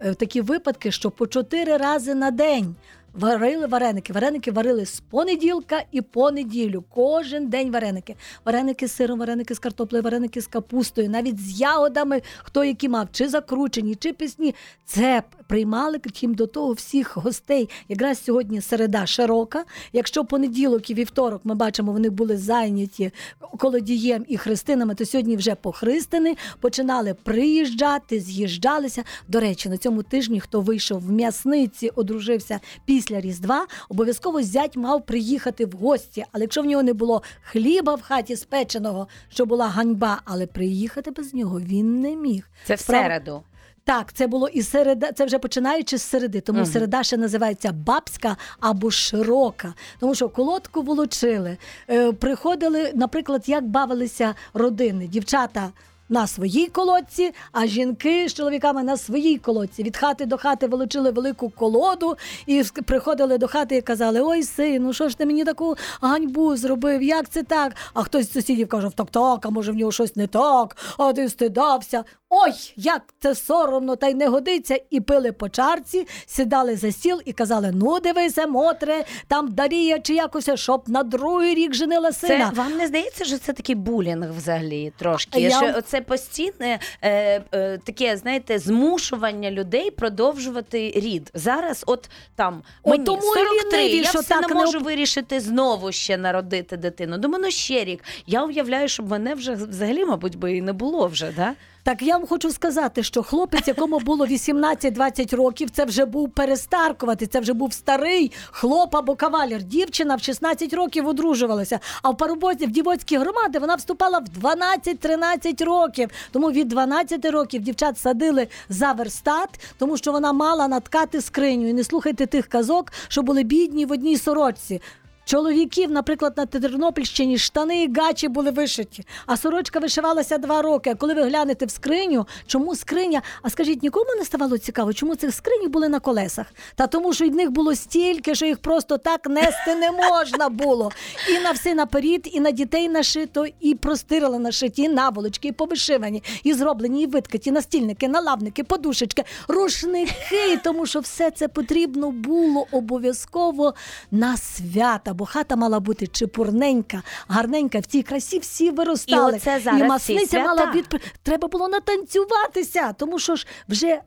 е, 0.00 0.14
такі 0.14 0.40
випадки, 0.40 0.92
що 0.92 1.10
по 1.10 1.26
чотири 1.26 1.76
рази 1.76 2.14
на 2.14 2.30
день 2.30 2.74
варили 3.14 3.66
вареники. 3.66 4.12
Вареники 4.12 4.50
варили 4.50 4.86
з 4.86 5.00
понеділка 5.00 5.82
і 5.92 6.02
по 6.02 6.30
неділю. 6.30 6.84
Кожен 6.88 7.48
день 7.48 7.70
вареники. 7.70 8.16
Вареники 8.44 8.88
з 8.88 8.92
сиром, 8.92 9.18
вареники 9.18 9.54
з 9.54 9.58
картоплею, 9.58 10.02
вареники 10.02 10.40
з 10.40 10.46
капустою, 10.46 11.10
навіть 11.10 11.40
з 11.40 11.60
ягодами, 11.60 12.22
хто 12.38 12.64
які 12.64 12.88
мав, 12.88 13.08
чи 13.12 13.28
закручені, 13.28 13.94
чи 13.94 14.12
пісні. 14.12 14.54
Це 14.84 15.22
приймали 15.46 15.98
крім 15.98 16.34
до 16.34 16.46
того 16.46 16.72
всіх 16.72 17.16
гостей. 17.16 17.68
Якраз 17.88 18.24
сьогодні 18.24 18.60
середа 18.60 19.06
широка. 19.06 19.64
Якщо 19.92 20.24
понеділок 20.24 20.90
і 20.90 20.94
вівторок 20.94 21.40
ми 21.44 21.54
бачимо, 21.54 21.92
вони 21.92 22.10
були 22.10 22.36
зайняті 22.36 23.12
колодієм 23.58 24.24
і 24.28 24.36
хрестинами, 24.36 24.94
то 24.94 25.06
сьогодні 25.06 25.36
вже 25.36 25.54
похристини 25.54 26.36
починали 26.60 27.14
приїжджати, 27.14 28.20
з'їжджалися. 28.20 29.04
До 29.28 29.40
речі, 29.40 29.68
на 29.68 29.76
цьому 29.76 30.02
тижні, 30.02 30.40
хто 30.40 30.60
вийшов 30.60 31.00
в 31.00 31.12
м'ясниці, 31.12 31.88
одружився 31.88 32.60
після 32.84 33.01
Різдва, 33.10 33.66
обов'язково 33.88 34.42
зять 34.42 34.76
мав 34.76 35.06
приїхати 35.06 35.66
в 35.66 35.72
гості. 35.72 36.24
Але 36.32 36.44
якщо 36.44 36.62
в 36.62 36.66
нього 36.66 36.82
не 36.82 36.92
було 36.92 37.22
хліба 37.42 37.94
в 37.94 38.02
хаті 38.02 38.36
спеченого, 38.36 39.08
що 39.28 39.46
була 39.46 39.68
ганьба, 39.68 40.20
але 40.24 40.46
приїхати 40.46 41.10
без 41.10 41.34
нього 41.34 41.60
він 41.60 42.00
не 42.00 42.16
міг. 42.16 42.50
Це 42.66 42.74
в 42.74 42.80
середу. 42.80 43.42
так, 43.84 44.12
це 44.12 44.26
було 44.26 44.48
і 44.48 44.62
середа, 44.62 45.12
це 45.12 45.24
вже 45.24 45.38
починаючи 45.38 45.98
з 45.98 46.02
середи, 46.02 46.40
тому 46.40 46.58
Мгм. 46.60 46.68
середа 46.72 47.02
ще 47.02 47.16
називається 47.16 47.72
бабська 47.72 48.36
або 48.60 48.90
широка. 48.90 49.74
Тому 50.00 50.14
що 50.14 50.28
колодку 50.28 50.82
волочили, 50.82 51.56
е, 51.90 52.12
приходили, 52.12 52.92
наприклад, 52.94 53.42
як 53.48 53.66
бавилися 53.66 54.34
родини, 54.54 55.06
дівчата. 55.06 55.70
На 56.12 56.26
своїй 56.26 56.66
колодці, 56.66 57.32
а 57.52 57.66
жінки 57.66 58.28
з 58.28 58.34
чоловіками 58.34 58.82
на 58.82 58.96
своїй 58.96 59.38
колодці. 59.38 59.82
Від 59.82 59.96
хати 59.96 60.26
до 60.26 60.36
хати 60.36 60.66
волочили 60.66 61.10
велику 61.10 61.50
колоду 61.50 62.16
і 62.46 62.64
приходили 62.84 63.38
до 63.38 63.48
хати 63.48 63.76
і 63.76 63.82
казали: 63.82 64.20
Ой, 64.20 64.42
сину, 64.42 64.92
що 64.92 65.08
ж 65.08 65.18
ти 65.18 65.26
мені 65.26 65.44
таку 65.44 65.76
ганьбу 66.00 66.56
зробив? 66.56 67.02
Як 67.02 67.28
це 67.28 67.42
так? 67.42 67.72
А 67.94 68.02
хтось 68.02 68.28
з 68.28 68.32
сусідів 68.32 68.68
каже: 68.68 68.90
так, 68.94 69.10
так, 69.10 69.46
а 69.46 69.50
може 69.50 69.72
в 69.72 69.74
нього 69.74 69.92
щось 69.92 70.16
не 70.16 70.26
так, 70.26 70.76
а 70.98 71.12
ти 71.12 71.28
стидався. 71.28 72.04
Ой, 72.34 72.52
як 72.76 73.14
це 73.20 73.34
соромно, 73.34 73.96
та 73.96 74.08
й 74.08 74.14
не 74.14 74.28
годиться, 74.28 74.80
і 74.90 75.00
пили 75.00 75.32
по 75.32 75.48
чарці, 75.48 76.06
сідали 76.26 76.76
за 76.76 76.92
стіл 76.92 77.20
і 77.24 77.32
казали: 77.32 77.70
ну 77.74 78.00
дивися, 78.00 78.46
Мотре, 78.46 79.04
там 79.28 79.48
Дарія 79.52 79.98
чи 79.98 80.14
якось, 80.14 80.50
щоб 80.54 80.88
на 80.88 81.02
другий 81.02 81.54
рік 81.54 81.74
женила 81.74 82.12
Це 82.12 82.26
сина. 82.26 82.52
вам 82.54 82.76
не 82.76 82.86
здається, 82.86 83.24
що 83.24 83.38
це 83.38 83.52
такий 83.52 83.74
булінг 83.74 84.32
взагалі 84.36 84.92
трошки? 84.98 85.40
Я- 85.40 85.50
Що 85.50 85.80
це 85.82 86.00
постійне 86.00 86.78
е, 87.02 87.42
е, 87.54 87.78
таке, 87.78 88.16
знаєте, 88.16 88.58
змушування 88.58 89.50
людей 89.50 89.90
продовжувати 89.90 90.92
рід. 90.96 91.30
Зараз, 91.34 91.84
от 91.86 92.10
там 92.36 92.62
От 92.82 92.90
мені 92.90 93.04
тому 93.04 93.22
43, 93.22 93.78
ліниві, 93.78 93.96
я 93.96 94.02
все 94.10 94.22
так 94.22 94.42
не 94.42 94.48
не 94.48 94.54
можу 94.54 94.78
об- 94.78 94.84
вирішити 94.84 95.40
знову 95.40 95.92
ще 95.92 96.16
народити 96.16 96.76
дитину. 96.76 97.18
Думаю, 97.18 97.44
ну 97.44 97.50
ще 97.50 97.84
рік. 97.84 98.04
Я 98.26 98.44
уявляю, 98.44 98.88
щоб 98.88 99.10
мене 99.10 99.34
вже 99.34 99.52
взагалі, 99.54 100.04
мабуть, 100.04 100.36
би 100.36 100.56
і 100.56 100.62
не 100.62 100.72
було 100.72 101.06
вже, 101.06 101.32
да? 101.36 101.52
Так 101.84 102.02
я 102.02 102.16
вам 102.16 102.26
хочу 102.26 102.50
сказати, 102.50 103.02
що 103.02 103.22
хлопець, 103.22 103.68
якому 103.68 103.98
було 103.98 104.26
18-20 104.26 105.36
років, 105.36 105.70
це 105.70 105.84
вже 105.84 106.04
був 106.04 106.30
перестаркувати, 106.30 107.26
це 107.26 107.40
вже 107.40 107.52
був 107.52 107.72
старий 107.72 108.32
хлоп 108.50 108.96
або 108.96 109.14
кавалер. 109.16 109.62
Дівчина 109.62 110.14
в 110.14 110.22
16 110.22 110.72
років 110.74 111.08
одружувалася. 111.08 111.80
А 112.02 112.10
в 112.10 112.16
парубоці 112.16 112.66
в 112.66 112.70
дівоцькій 112.70 113.16
громади 113.16 113.58
вона 113.58 113.74
вступала 113.74 114.18
в 114.18 114.46
12-13 114.46 115.64
років. 115.64 116.10
Тому 116.30 116.50
від 116.50 116.68
12 116.68 117.24
років 117.24 117.62
дівчат 117.62 117.98
садили 117.98 118.48
за 118.68 118.92
верстат, 118.92 119.48
тому 119.78 119.96
що 119.96 120.12
вона 120.12 120.32
мала 120.32 120.68
наткати 120.68 121.20
скриню. 121.20 121.68
І 121.68 121.72
не 121.72 121.84
слухайте 121.84 122.26
тих 122.26 122.46
казок, 122.46 122.92
що 123.08 123.22
були 123.22 123.42
бідні 123.42 123.86
в 123.86 123.92
одній 123.92 124.16
сорочці. 124.16 124.80
Чоловіків, 125.24 125.90
наприклад, 125.90 126.32
на 126.36 126.46
Тернопільщині 126.46 127.38
штани 127.38 127.82
і 127.82 127.92
гачі 127.92 128.28
були 128.28 128.50
вишиті, 128.50 129.04
а 129.26 129.36
сорочка 129.36 129.78
вишивалася 129.78 130.38
два 130.38 130.62
роки. 130.62 130.90
А 130.90 130.94
коли 130.94 131.14
ви 131.14 131.22
глянете 131.22 131.66
в 131.66 131.70
скриню, 131.70 132.26
чому 132.46 132.76
скриня? 132.76 133.22
А 133.42 133.50
скажіть, 133.50 133.82
нікому 133.82 134.10
не 134.18 134.24
ставало 134.24 134.58
цікаво, 134.58 134.92
чому 134.92 135.16
цих 135.16 135.34
скрині 135.34 135.68
були 135.68 135.88
на 135.88 136.00
колесах? 136.00 136.46
Та 136.74 136.86
тому, 136.86 137.12
що 137.12 137.24
від 137.24 137.34
них 137.34 137.50
було 137.50 137.74
стільки, 137.74 138.34
що 138.34 138.46
їх 138.46 138.58
просто 138.58 138.98
так 138.98 139.26
нести 139.26 139.74
не 139.74 139.90
можна 139.90 140.48
було. 140.48 140.90
І 141.28 141.38
на 141.38 141.50
все 141.50 141.74
наперед, 141.74 142.28
і 142.32 142.40
на 142.40 142.50
дітей 142.50 142.88
нашито, 142.88 143.46
і 143.60 143.74
простирали 143.74 144.38
нашиті, 144.38 144.82
і 144.82 144.88
наволочки, 144.88 145.48
і 145.48 145.52
повишивані, 145.52 146.22
і 146.42 146.54
зроблені, 146.54 147.02
і 147.02 147.06
виткаті, 147.06 147.50
настільники, 147.50 148.08
налавники, 148.08 148.64
подушечки, 148.64 149.24
рушники, 149.48 150.56
тому 150.64 150.86
що 150.86 151.00
все 151.00 151.30
це 151.30 151.48
потрібно 151.48 152.10
було 152.10 152.66
обов'язково 152.70 153.74
на 154.10 154.36
свята, 154.36 155.11
бо 155.12 155.26
хата 155.26 155.56
мала 155.56 155.80
бути 155.80 156.06
чепурненька, 156.06 157.02
гарненька, 157.28 157.78
в 157.78 157.86
цій 157.86 158.02
красі 158.02 158.38
всі 158.38 158.70
виростали. 158.70 159.32
І 159.32 159.36
оце 159.36 159.60
зараз 159.60 159.80
і 159.80 159.84
масниця 159.84 160.26
свята. 160.26 160.46
мала 160.46 160.72
від... 160.72 161.00
Треба 161.22 161.48
було 161.48 161.68
натанцюватися, 161.68 162.92
тому 162.92 163.18
що 163.18 163.36
ж 163.36 163.46
вже 163.68 164.00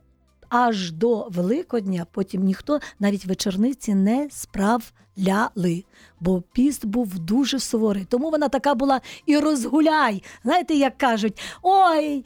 аж 0.48 0.92
до 0.92 1.28
Великодня 1.30 2.06
потім 2.12 2.44
ніхто 2.44 2.80
навіть 2.98 3.24
вечорниці 3.24 3.94
не 3.94 4.28
справляли. 4.30 5.84
Бо 6.20 6.42
піст 6.52 6.84
був 6.84 7.18
дуже 7.18 7.58
суворий. 7.58 8.04
Тому 8.04 8.30
вона 8.30 8.48
така 8.48 8.74
була 8.74 9.00
і 9.26 9.38
розгуляй. 9.38 10.22
Знаєте, 10.44 10.74
як 10.74 10.98
кажуть, 10.98 11.40
ой. 11.62 12.24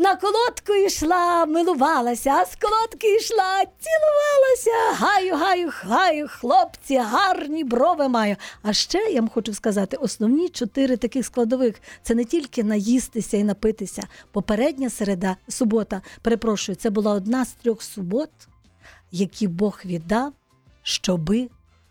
На 0.00 0.16
колодку 0.16 0.74
йшла, 0.86 1.46
милувалася, 1.46 2.30
а 2.30 2.44
з 2.46 2.56
колодки 2.56 3.16
йшла, 3.16 3.64
цілувалася. 3.80 5.04
Гаю, 5.04 5.36
гаю, 5.36 5.72
гаю, 5.82 6.28
хлопці, 6.28 6.96
гарні 6.96 7.64
брови 7.64 8.08
маю. 8.08 8.36
А 8.62 8.72
ще 8.72 8.98
я 8.98 9.20
вам 9.20 9.28
хочу 9.28 9.54
сказати: 9.54 9.96
основні 9.96 10.48
чотири 10.48 10.96
таких 10.96 11.26
складових 11.26 11.74
це 12.02 12.14
не 12.14 12.24
тільки 12.24 12.64
наїстися 12.64 13.36
і 13.36 13.44
напитися. 13.44 14.02
Попередня 14.32 14.90
середа, 14.90 15.36
субота, 15.48 16.02
перепрошую, 16.22 16.76
це 16.76 16.90
була 16.90 17.12
одна 17.12 17.44
з 17.44 17.52
трьох 17.52 17.82
субот, 17.82 18.30
які 19.12 19.48
Бог 19.48 19.80
віддав, 19.84 20.32
щоби 20.82 21.48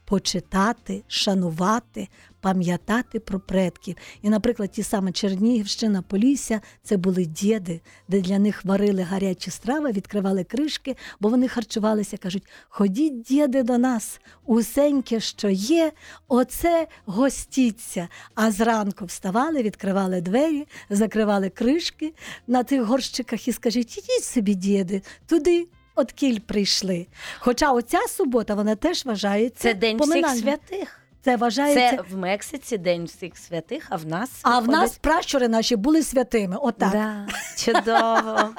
почитати, 0.07 1.03
шанувати, 1.07 2.07
пам'ятати 2.41 3.19
про 3.19 3.39
предків. 3.39 3.95
І, 4.21 4.29
наприклад, 4.29 4.71
ті 4.71 4.83
саме 4.83 5.11
Чернігівщина, 5.11 6.01
Полісся 6.01 6.61
це 6.83 6.97
були 6.97 7.25
діди, 7.25 7.81
де 8.07 8.21
для 8.21 8.39
них 8.39 8.65
варили 8.65 9.01
гарячі 9.01 9.51
страви, 9.51 9.91
відкривали 9.91 10.43
кришки, 10.43 10.95
бо 11.19 11.29
вони 11.29 11.47
харчувалися. 11.47 12.17
кажуть: 12.17 12.43
ходіть, 12.69 13.21
діди, 13.21 13.63
до 13.63 13.77
нас, 13.77 14.21
усеньке, 14.45 15.19
що 15.19 15.49
є, 15.49 15.91
оце 16.27 16.87
гостіться. 17.05 18.07
А 18.35 18.51
зранку 18.51 19.05
вставали, 19.05 19.63
відкривали 19.63 20.21
двері, 20.21 20.67
закривали 20.89 21.49
кришки 21.49 22.13
на 22.47 22.63
тих 22.63 22.83
горщиках 22.83 23.47
і 23.47 23.51
скажіть, 23.51 23.97
ідіть 23.97 24.23
собі, 24.23 24.55
діди, 24.55 25.01
туди. 25.25 25.67
От 25.99 26.11
кіль 26.11 26.39
прийшли. 26.39 27.07
Хоча 27.39 27.71
оця 27.71 27.99
субота 28.07 28.55
вона 28.55 28.75
теж 28.75 29.05
вважається 29.05 29.63
Це 29.63 29.73
день 29.73 29.99
всіх 29.99 30.27
святих. 30.27 30.99
Це 31.27 31.35
вважається. 31.35 31.97
Це 31.97 32.15
в 32.15 32.17
Мексиці 32.17 32.77
день 32.77 33.05
всіх 33.05 33.37
святих, 33.37 33.85
а 33.89 33.95
в 33.95 34.05
нас 34.05 34.29
А 34.43 34.49
в 34.59 34.61
виходить- 34.61 34.81
нас 34.81 34.97
пращури 34.97 35.47
наші 35.47 35.75
були 35.75 36.03
святими. 36.03 36.57
Отак. 36.61 36.91
Да, 36.91 37.27
чудово. 37.57 38.49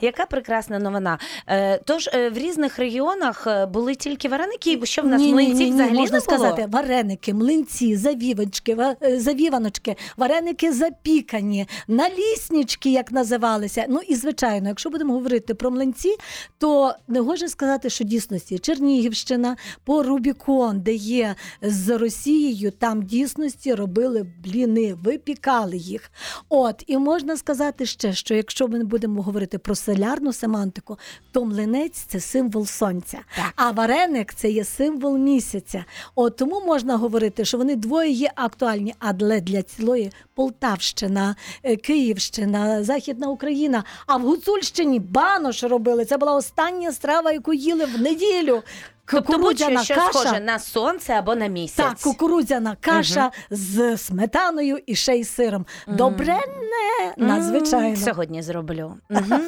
Яка 0.00 0.26
прекрасна 0.26 0.78
новина. 0.78 1.18
Е, 1.46 1.78
тож 1.84 2.08
е, 2.14 2.30
в 2.30 2.38
різних 2.38 2.78
регіонах 2.78 3.46
е, 3.46 3.66
були 3.66 3.94
тільки 3.94 4.28
вареники, 4.28 4.76
бо 4.76 4.86
що 4.86 5.02
в 5.02 5.06
нас 5.06 5.22
млинців 5.22 5.56
ні, 5.56 5.64
ні, 5.64 5.72
взагалі 5.72 5.94
можна 5.98 6.18
не 6.18 6.24
було? 6.26 6.38
сказати, 6.38 6.66
вареники, 6.72 7.34
млинці, 7.34 7.96
завівочки, 7.96 8.74
ва- 8.74 8.96
е, 9.02 9.20
завіваночки, 9.20 9.96
вареники 10.16 10.72
запікані, 10.72 11.68
наліснички, 11.88 12.92
як 12.92 13.12
називалися. 13.12 13.84
Ну 13.88 14.00
і 14.08 14.14
звичайно, 14.14 14.68
якщо 14.68 14.90
будемо 14.90 15.12
говорити 15.14 15.54
про 15.54 15.70
млинці, 15.70 16.16
то 16.58 16.94
не 17.08 17.22
можна 17.22 17.48
сказати, 17.48 17.90
що 17.90 18.04
дійсності 18.04 18.58
Чернігівщина 18.58 19.56
по 19.84 20.02
Рубікон, 20.02 20.80
де 20.80 20.92
є 20.94 21.34
з 21.62 21.98
Росією, 22.08 22.70
там 22.70 23.02
дійсності 23.02 23.74
робили 23.74 24.26
бліни, 24.44 24.94
випікали 24.94 25.76
їх. 25.76 26.10
От 26.48 26.84
і 26.86 26.98
можна 26.98 27.36
сказати 27.36 27.86
ще, 27.86 28.12
що 28.12 28.34
якщо 28.34 28.68
ми 28.68 28.84
будемо 28.84 29.22
говорити 29.22 29.58
про 29.58 29.74
селярну 29.74 30.32
семантику, 30.32 30.98
то 31.32 31.44
млинець 31.44 31.96
це 31.96 32.20
символ 32.20 32.66
сонця, 32.66 33.18
а 33.56 33.70
вареник 33.70 34.34
це 34.34 34.50
є 34.50 34.64
символ 34.64 35.18
місяця. 35.18 35.84
От 36.14 36.36
тому 36.36 36.60
можна 36.66 36.96
говорити, 36.96 37.44
що 37.44 37.58
вони 37.58 37.76
двоє 37.76 38.10
є 38.10 38.30
актуальні, 38.34 38.94
але 38.98 39.40
для 39.40 39.62
цілої 39.62 40.12
Полтавщина, 40.34 41.36
е, 41.62 41.76
Київщина, 41.76 42.84
Західна 42.84 43.28
Україна. 43.28 43.84
А 44.06 44.16
в 44.16 44.22
Гуцульщині 44.22 45.00
банош 45.00 45.64
робили. 45.64 46.04
Це 46.04 46.16
була 46.16 46.34
остання 46.34 46.92
страва, 46.92 47.32
яку 47.32 47.54
їли 47.54 47.84
в 47.84 48.00
неділю. 48.00 48.62
Тобто 49.10 49.32
Кукурудзяна 49.32 49.76
будь-що 49.76 49.94
каша. 49.94 50.12
схоже 50.12 50.40
на 50.40 50.58
сонце 50.58 51.12
або 51.12 51.34
на 51.34 51.46
місяць. 51.46 51.76
Так, 51.86 51.98
кукурудзяна 51.98 52.76
каша 52.80 53.30
з 53.50 53.96
сметаною 53.96 54.78
і 54.86 54.94
ще 54.94 55.16
й 55.16 55.24
сиром. 55.24 55.66
Добренне, 55.86 57.14
надзвичайно. 57.16 57.88
М, 57.88 57.96
Сьогодні 57.96 58.42
зроблю. 58.42 58.94
Мгм. 59.10 59.42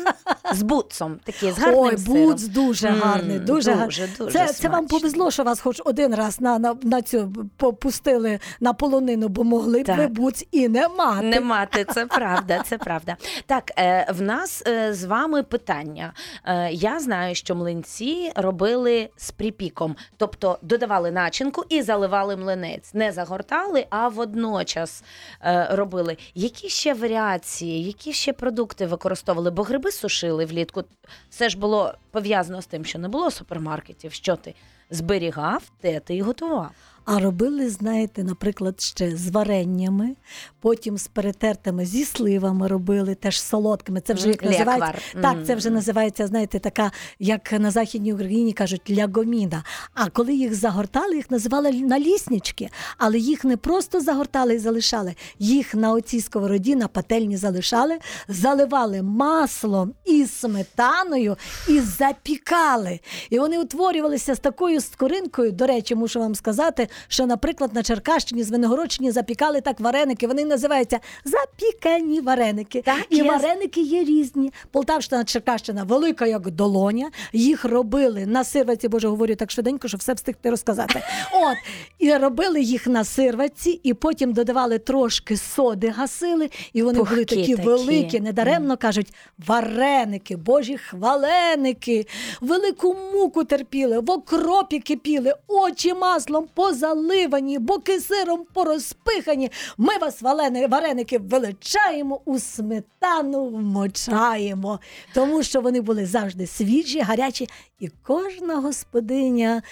З 0.53 0.63
буцом, 0.63 1.17
такі 1.25 1.53
з 1.53 1.59
гарним 1.59 1.81
Ой, 1.85 1.99
сиром. 1.99 2.25
буц 2.27 2.43
дуже 2.43 2.89
М, 2.89 3.01
гарний, 3.01 3.39
дуже, 3.39 3.71
гарний. 3.73 4.09
дуже 4.19 4.33
це, 4.47 4.53
це 4.53 4.69
вам 4.69 4.79
смачно. 4.89 4.99
повезло, 4.99 5.31
що 5.31 5.43
вас 5.43 5.61
хоч 5.61 5.83
один 5.85 6.15
раз 6.15 6.41
на, 6.41 6.59
на, 6.59 6.77
на 6.83 7.03
цю 7.03 7.33
попустили 7.57 8.39
на 8.61 8.73
полонину, 8.73 9.29
бо 9.29 9.45
могли 9.45 9.83
б 9.83 9.87
Так. 9.87 9.99
ви 9.99 10.07
буц 10.07 10.45
і 10.51 10.69
не 10.69 10.89
мати. 10.89 11.27
Не 11.27 11.41
мати, 11.41 11.85
це 11.95 12.07
правда, 12.07 12.63
це 12.67 12.79
правда. 12.79 13.17
Так, 13.47 13.71
е, 13.79 14.07
в 14.13 14.23
нас 14.23 14.63
е, 14.67 14.95
з 14.95 15.05
вами 15.05 15.43
питання. 15.43 16.13
Е, 16.45 16.71
я 16.73 17.01
знаю, 17.01 17.35
що 17.35 17.55
млинці 17.55 18.33
робили 18.37 19.09
з 19.17 19.31
припіком, 19.51 19.97
тобто 20.17 20.59
додавали 20.63 21.11
начинку 21.11 21.65
і 21.69 21.83
заливали 21.83 22.37
млинець. 22.37 22.95
Не 22.95 23.13
загортали, 23.13 23.87
а 23.91 24.09
водночас 24.09 25.05
е, 25.43 25.69
робили. 25.71 26.17
Які 26.35 26.69
ще 26.69 26.95
варіації, 26.95 27.85
які 27.85 28.13
ще 28.13 28.33
продукти 28.33 28.87
використовували? 28.87 29.51
Бо 29.51 29.63
гриби 29.63 29.93
сушили 29.93 30.45
влітку. 30.45 30.85
Все 31.31 31.49
ж 31.49 31.59
було 31.59 31.95
пов'язано 32.11 32.63
з 32.63 32.67
тим, 32.67 32.85
що 32.85 32.99
не 32.99 33.09
було 33.09 33.31
супермаркетів. 33.31 34.13
Що 34.13 34.37
ти 34.37 34.55
зберігав, 34.91 35.63
те 35.81 36.01
ти 36.01 36.17
і 36.17 36.23
готував. 36.23 36.71
А 37.05 37.19
робили, 37.19 37.71
знаєте, 37.71 38.25
наприклад, 38.25 38.81
ще 38.81 39.17
з 39.17 39.31
вареннями, 39.31 40.17
потім 40.61 40.99
з 40.99 41.07
перетертими 41.07 41.87
зі 41.87 42.05
сливами 42.05 42.69
робили, 42.69 43.15
теж 43.15 43.41
солодкими. 43.43 44.01
Це 44.01 44.15
вже 44.15 44.29
як 44.29 44.45
називається. 44.45 44.93
Так, 45.23 45.37
це 45.47 45.55
вже 45.55 45.71
називається, 45.71 46.27
знаєте, 46.27 46.59
така, 46.59 46.93
як 47.19 47.53
на 47.53 47.71
Західній 47.71 48.13
Україні 48.13 48.53
кажуть, 48.53 48.91
лягоміна. 48.91 49.65
А 49.95 50.11
коли 50.11 50.35
їх 50.35 50.55
загортали, 50.55 51.17
їх 51.17 51.31
називали 51.31 51.73
наліснички. 51.73 52.69
Але 52.99 53.19
їх 53.19 53.45
не 53.45 53.57
просто 53.57 54.01
загортали 54.01 54.55
і 54.55 54.59
залишали, 54.59 55.15
їх 55.39 55.75
на 55.75 55.93
оцій 55.93 56.21
сковороді, 56.21 56.77
на 56.77 56.89
пательні 56.89 57.37
залишали, 57.37 57.99
заливали 58.29 59.03
маслом 59.03 59.95
і 60.05 60.27
сметаною 60.27 61.37
і 61.69 61.81
запікали. 61.81 63.01
І 63.31 63.39
вони 63.39 63.59
утворювалися 63.59 64.35
з 64.35 64.39
такою 64.39 64.81
скоринкою. 64.81 65.53
До 65.53 65.67
речі, 65.67 65.95
мушу 65.95 66.21
вам 66.21 66.35
сказати, 66.35 66.89
що, 67.09 67.27
наприклад, 67.27 67.75
на 67.75 67.83
Черкащині, 67.83 68.43
Звенигородщині 68.43 69.11
запікали 69.11 69.61
так 69.61 69.81
вареники. 69.81 70.27
Вони 70.27 70.45
називаються 70.45 70.99
запікані 71.25 72.21
вареники. 72.21 72.83
Так, 72.83 73.07
і 73.11 73.17
я- 73.17 73.25
вареники 73.25 73.81
є 73.81 74.05
різні. 74.05 74.53
Полтавщина, 74.71 75.25
Черкащина 75.25 75.85
велика, 75.85 76.27
як 76.27 76.51
долоня. 76.51 77.11
Їх 77.33 77.65
робили 77.65 78.27
на 78.27 78.45
сирваці, 78.45 78.89
боже, 78.89 79.09
говорю 79.09 79.35
так 79.35 79.51
швиденько, 79.51 79.89
що 79.89 79.97
все 79.97 80.13
встигти 80.13 80.51
розказати. 80.51 81.03
От 81.33 81.57
і 81.99 82.13
робили 82.17 82.61
їх 82.63 82.87
на 82.87 83.05
сирваці, 83.05 83.81
і 83.83 83.95
потім 83.95 84.33
додавали 84.33 84.79
трошки 84.79 85.37
соди, 85.37 85.89
гасили, 85.89 86.51
і 86.73 86.83
вони 86.83 86.99
були 87.03 87.25
такі 87.25 87.41
такі. 87.41 87.55
великі, 87.55 88.21
недаремно 88.21 88.77
кажуть, 88.77 89.15
вареники, 89.47 90.37
божі 90.37 90.77
хваленики, 90.79 92.07
велику 92.41 92.97
муку 93.13 93.45
терпіли, 93.45 93.99
в 93.99 94.11
окропі 94.11 94.79
кипіли, 94.81 95.35
очі 95.49 95.95
маслом 95.95 96.49
позаливані, 96.81 97.59
боки 97.59 98.01
сиром 98.01 98.47
порозпихані. 98.55 99.51
Ми 99.79 99.99
вас, 99.99 100.23
валени, 100.23 100.67
вареники, 100.67 101.19
величаємо, 101.19 102.21
у 102.25 102.39
сметану 102.39 103.45
вмочаємо, 103.45 104.81
тому 105.15 105.43
що 105.43 105.61
вони 105.61 105.81
були 105.81 106.07
завжди 106.07 106.47
свіжі, 106.47 107.01
гарячі, 107.01 107.49
і 107.79 107.89
кожна 108.03 108.57
господиня. 108.57 109.63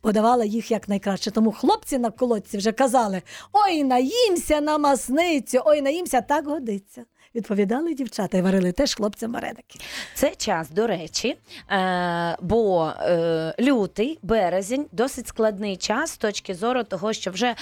Подавала 0.00 0.44
їх 0.44 0.70
як 0.70 0.88
найкраще. 0.88 1.30
Тому 1.30 1.52
хлопці 1.52 1.98
на 1.98 2.10
колодці 2.10 2.58
вже 2.58 2.72
казали: 2.72 3.22
ой, 3.52 3.84
наїмся 3.84 4.60
на 4.60 4.78
масницю, 4.78 5.62
ой, 5.64 5.82
наїмся, 5.82 6.20
так 6.20 6.46
годиться. 6.46 7.04
Відповідали 7.34 7.94
дівчата 7.94 8.38
і 8.38 8.42
варили 8.42 8.72
теж 8.72 8.94
хлопцям 8.94 9.32
вареники. 9.32 9.78
Це 10.14 10.34
час, 10.34 10.70
до 10.70 10.86
речі, 10.86 11.36
е, 11.70 12.36
бо 12.40 12.92
е, 13.00 13.54
лютий, 13.60 14.18
березень 14.22 14.86
досить 14.92 15.28
складний 15.28 15.76
час 15.76 16.10
з 16.10 16.16
точки 16.16 16.54
зору 16.54 16.84
того, 16.84 17.12
що 17.12 17.30
вже 17.30 17.54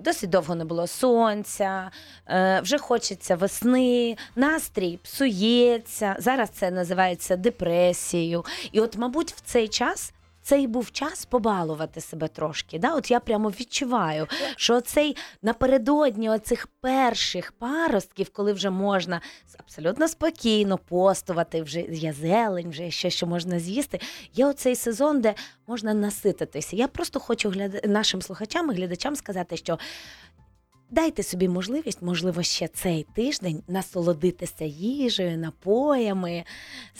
досить 0.00 0.30
довго 0.30 0.54
не 0.54 0.64
було 0.64 0.86
сонця, 0.86 1.90
е, 2.28 2.60
вже 2.60 2.78
хочеться 2.78 3.36
весни, 3.36 4.16
настрій 4.36 4.98
псується. 5.02 6.16
Зараз 6.18 6.50
це 6.50 6.70
називається 6.70 7.36
депресією. 7.36 8.44
І 8.72 8.80
от, 8.80 8.96
мабуть, 8.96 9.32
в 9.32 9.40
цей 9.40 9.68
час. 9.68 10.12
Це 10.48 10.60
і 10.60 10.66
був 10.66 10.90
час 10.90 11.24
побалувати 11.24 12.00
себе 12.00 12.28
трошки. 12.28 12.78
Да? 12.78 12.94
От 12.94 13.10
я 13.10 13.20
прямо 13.20 13.48
відчуваю, 13.48 14.26
що 14.56 14.80
цей 14.80 15.16
напередодні 15.42 16.30
оцих 16.30 16.66
перших 16.80 17.52
паростків, 17.52 18.30
коли 18.32 18.52
вже 18.52 18.70
можна 18.70 19.20
абсолютно 19.58 20.08
спокійно 20.08 20.78
постувати, 20.78 21.62
вже 21.62 21.80
є 21.80 22.12
зелень, 22.12 22.70
вже 22.70 22.90
щось, 22.90 23.14
що 23.14 23.26
можна 23.26 23.58
з'їсти. 23.58 24.00
Є 24.34 24.46
оцей 24.46 24.76
сезон, 24.76 25.20
де 25.20 25.34
можна 25.66 25.94
насититися. 25.94 26.76
Я 26.76 26.88
просто 26.88 27.20
хочу 27.20 27.50
гляда... 27.50 27.80
нашим 27.88 28.22
слухачам 28.22 28.70
і 28.70 28.74
глядачам 28.74 29.16
сказати, 29.16 29.56
що. 29.56 29.78
Дайте 30.90 31.22
собі 31.22 31.48
можливість, 31.48 32.02
можливо, 32.02 32.42
ще 32.42 32.68
цей 32.68 33.06
тиждень 33.14 33.62
насолодитися 33.68 34.64
їжею, 34.64 35.38
напоями, 35.38 36.44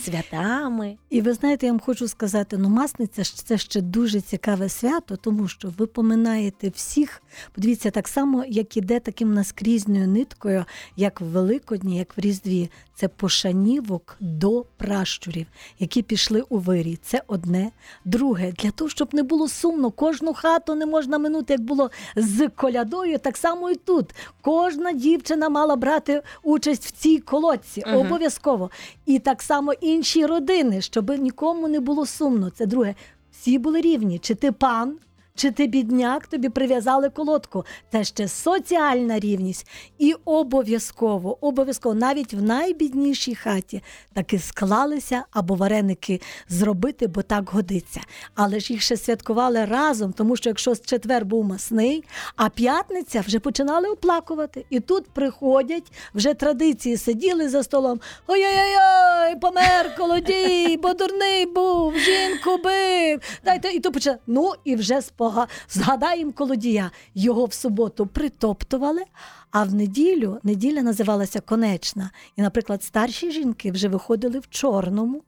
святами. 0.01 0.97
І 1.11 1.21
ви 1.21 1.33
знаєте, 1.33 1.67
я 1.67 1.73
вам 1.73 1.81
хочу 1.81 2.09
сказати, 2.09 2.59
ну 2.59 2.69
масниця 2.69 3.25
це 3.25 3.59
ще 3.59 3.81
дуже 3.81 4.21
цікаве 4.21 4.69
свято, 4.69 5.17
тому 5.17 5.49
що 5.49 5.73
ви 5.79 5.87
поминаєте 5.87 6.69
всіх. 6.69 7.23
Подивіться, 7.53 7.91
так 7.91 8.09
само, 8.09 8.45
як 8.49 8.77
іде 8.77 9.01
таким 9.01 9.35
наскрізною 9.35 10.09
ниткою, 10.09 10.65
як 10.97 11.21
в 11.21 11.25
Великодні, 11.25 11.99
як 11.99 12.17
в 12.17 12.21
Різдві. 12.21 12.71
Це 12.95 13.09
пошанівок 13.09 14.17
до 14.21 14.65
пращурів, 14.77 15.47
які 15.79 16.03
пішли 16.03 16.45
у 16.49 16.59
вирій. 16.59 16.99
Це 17.03 17.23
одне. 17.27 17.71
Друге, 18.05 18.53
для 18.53 18.71
того, 18.71 18.91
щоб 18.91 19.15
не 19.15 19.23
було 19.23 19.49
сумно, 19.49 19.91
кожну 19.91 20.35
хату 20.35 20.75
не 20.75 20.87
можна 20.87 21.19
минути, 21.19 21.53
як 21.53 21.63
було 21.63 21.91
з 22.17 22.49
колядою, 22.49 23.19
так 23.19 23.37
само 23.37 23.71
і 23.71 23.78
тут. 23.85 24.15
Кожна 24.41 24.93
дівчина 24.93 25.49
мала 25.49 25.77
брати 25.77 26.23
участь 26.43 26.87
в 26.87 26.91
цій 26.91 27.19
колодці. 27.19 27.83
Угу. 27.87 28.01
Обов'язково. 28.01 28.71
І 29.07 29.19
так 29.19 29.43
само 29.43 29.73
інші 29.73 30.27
родини, 30.27 30.81
щоб 30.81 31.11
нікому 31.11 31.69
не 31.69 31.81
було 31.81 32.07
сумно. 32.07 32.51
Це 32.51 32.67
друге. 32.67 32.95
Всі 33.33 33.59
були 33.59 33.81
рівні. 33.81 34.19
Чи 34.19 34.35
ти 34.35 34.53
пан, 34.53 34.97
чи 35.39 35.51
ти 35.51 35.67
бідняк, 35.67 36.27
тобі 36.27 36.49
прив'язали 36.49 37.11
колодку. 37.11 37.65
Це 37.93 38.05
ще 38.05 38.29
соціальна 38.29 39.19
рівність. 39.21 39.67
І 39.99 40.15
обов'язково, 40.25 41.39
обов'язково, 41.41 41.95
навіть 41.95 42.35
в 42.35 42.43
найбіднішій 42.43 43.35
хаті 43.35 43.83
таки 44.13 44.39
склалися 44.39 45.25
або 45.31 45.55
вареники 45.55 46.21
зробити, 46.49 47.07
бо 47.07 47.23
так 47.23 47.51
годиться. 47.51 48.01
Але 48.35 48.61
ж 48.61 48.73
їх 48.73 48.83
ще 48.83 48.97
святкували 48.97 49.65
разом, 49.65 50.13
тому 50.13 50.37
що 50.37 50.51
якщо 50.51 50.75
з 50.75 50.83
четвер 50.83 51.25
був 51.25 51.45
масний, 51.45 52.05
а 52.37 52.49
п'ятниця 52.49 53.21
вже 53.21 53.39
починали 53.39 53.89
оплакувати. 53.89 54.65
І 54.71 54.81
тут 54.81 55.11
приходять 55.11 55.93
вже 56.15 56.35
традиції, 56.35 56.97
сиділи 56.97 57.49
за 57.49 57.63
столом. 57.63 58.01
Ой-ой-ой, 58.27 59.37
помер 59.37 59.97
колодій, 59.97 60.79
бо 60.83 60.95
дурний 60.95 61.47
був, 61.47 61.95
жінку 61.99 62.63
бив. 62.65 63.21
Дайте, 63.45 63.69
і 63.69 63.81
то 63.81 63.93
почали. 63.93 64.17
Ну 64.27 64.53
і 64.65 64.77
вже 64.77 65.03
спога... 65.29 65.47
згадаємо 65.69 66.33
колодія. 66.33 66.91
Його 67.15 67.45
в 67.45 67.53
суботу 67.53 68.07
притоптували, 68.07 69.03
а 69.51 69.63
в 69.65 69.75
неділю 69.75 70.39
неділя 70.43 70.83
називалася 70.83 71.41
конечна. 71.41 72.11
І, 72.37 72.43
наприклад, 72.43 72.83
старші 72.85 73.31
жінки 73.31 73.71
вже 73.71 73.89
виходили 73.89 74.39
в 74.39 74.49
чорному. 74.51 75.23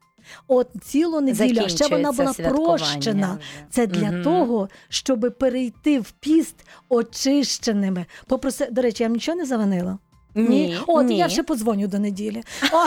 От 0.49 0.69
цілу 0.85 1.21
неділю, 1.21 1.63
а 1.65 1.69
ще 1.69 1.89
вона 1.89 2.13
була 2.13 2.33
прощена. 2.33 3.39
вже. 3.41 3.65
Це 3.71 3.87
для 3.87 4.11
Мгм. 4.11 4.23
того, 4.23 4.69
щоб 4.89 5.37
перейти 5.39 6.01
в 6.01 6.11
піст 6.11 6.57
очищеними. 6.89 8.07
Попроси, 8.27 8.69
до 8.71 8.83
речі, 8.83 9.03
я 9.03 9.09
вам 9.09 9.15
нічого 9.15 9.39
не 9.39 9.45
завинила? 9.47 9.99
От 10.87 11.07
ні. 11.07 11.19
я 11.19 11.29
ще 11.29 11.43
подзвоню 11.43 11.87
до 11.87 11.99
неділі. 11.99 12.43
О, 12.73 12.77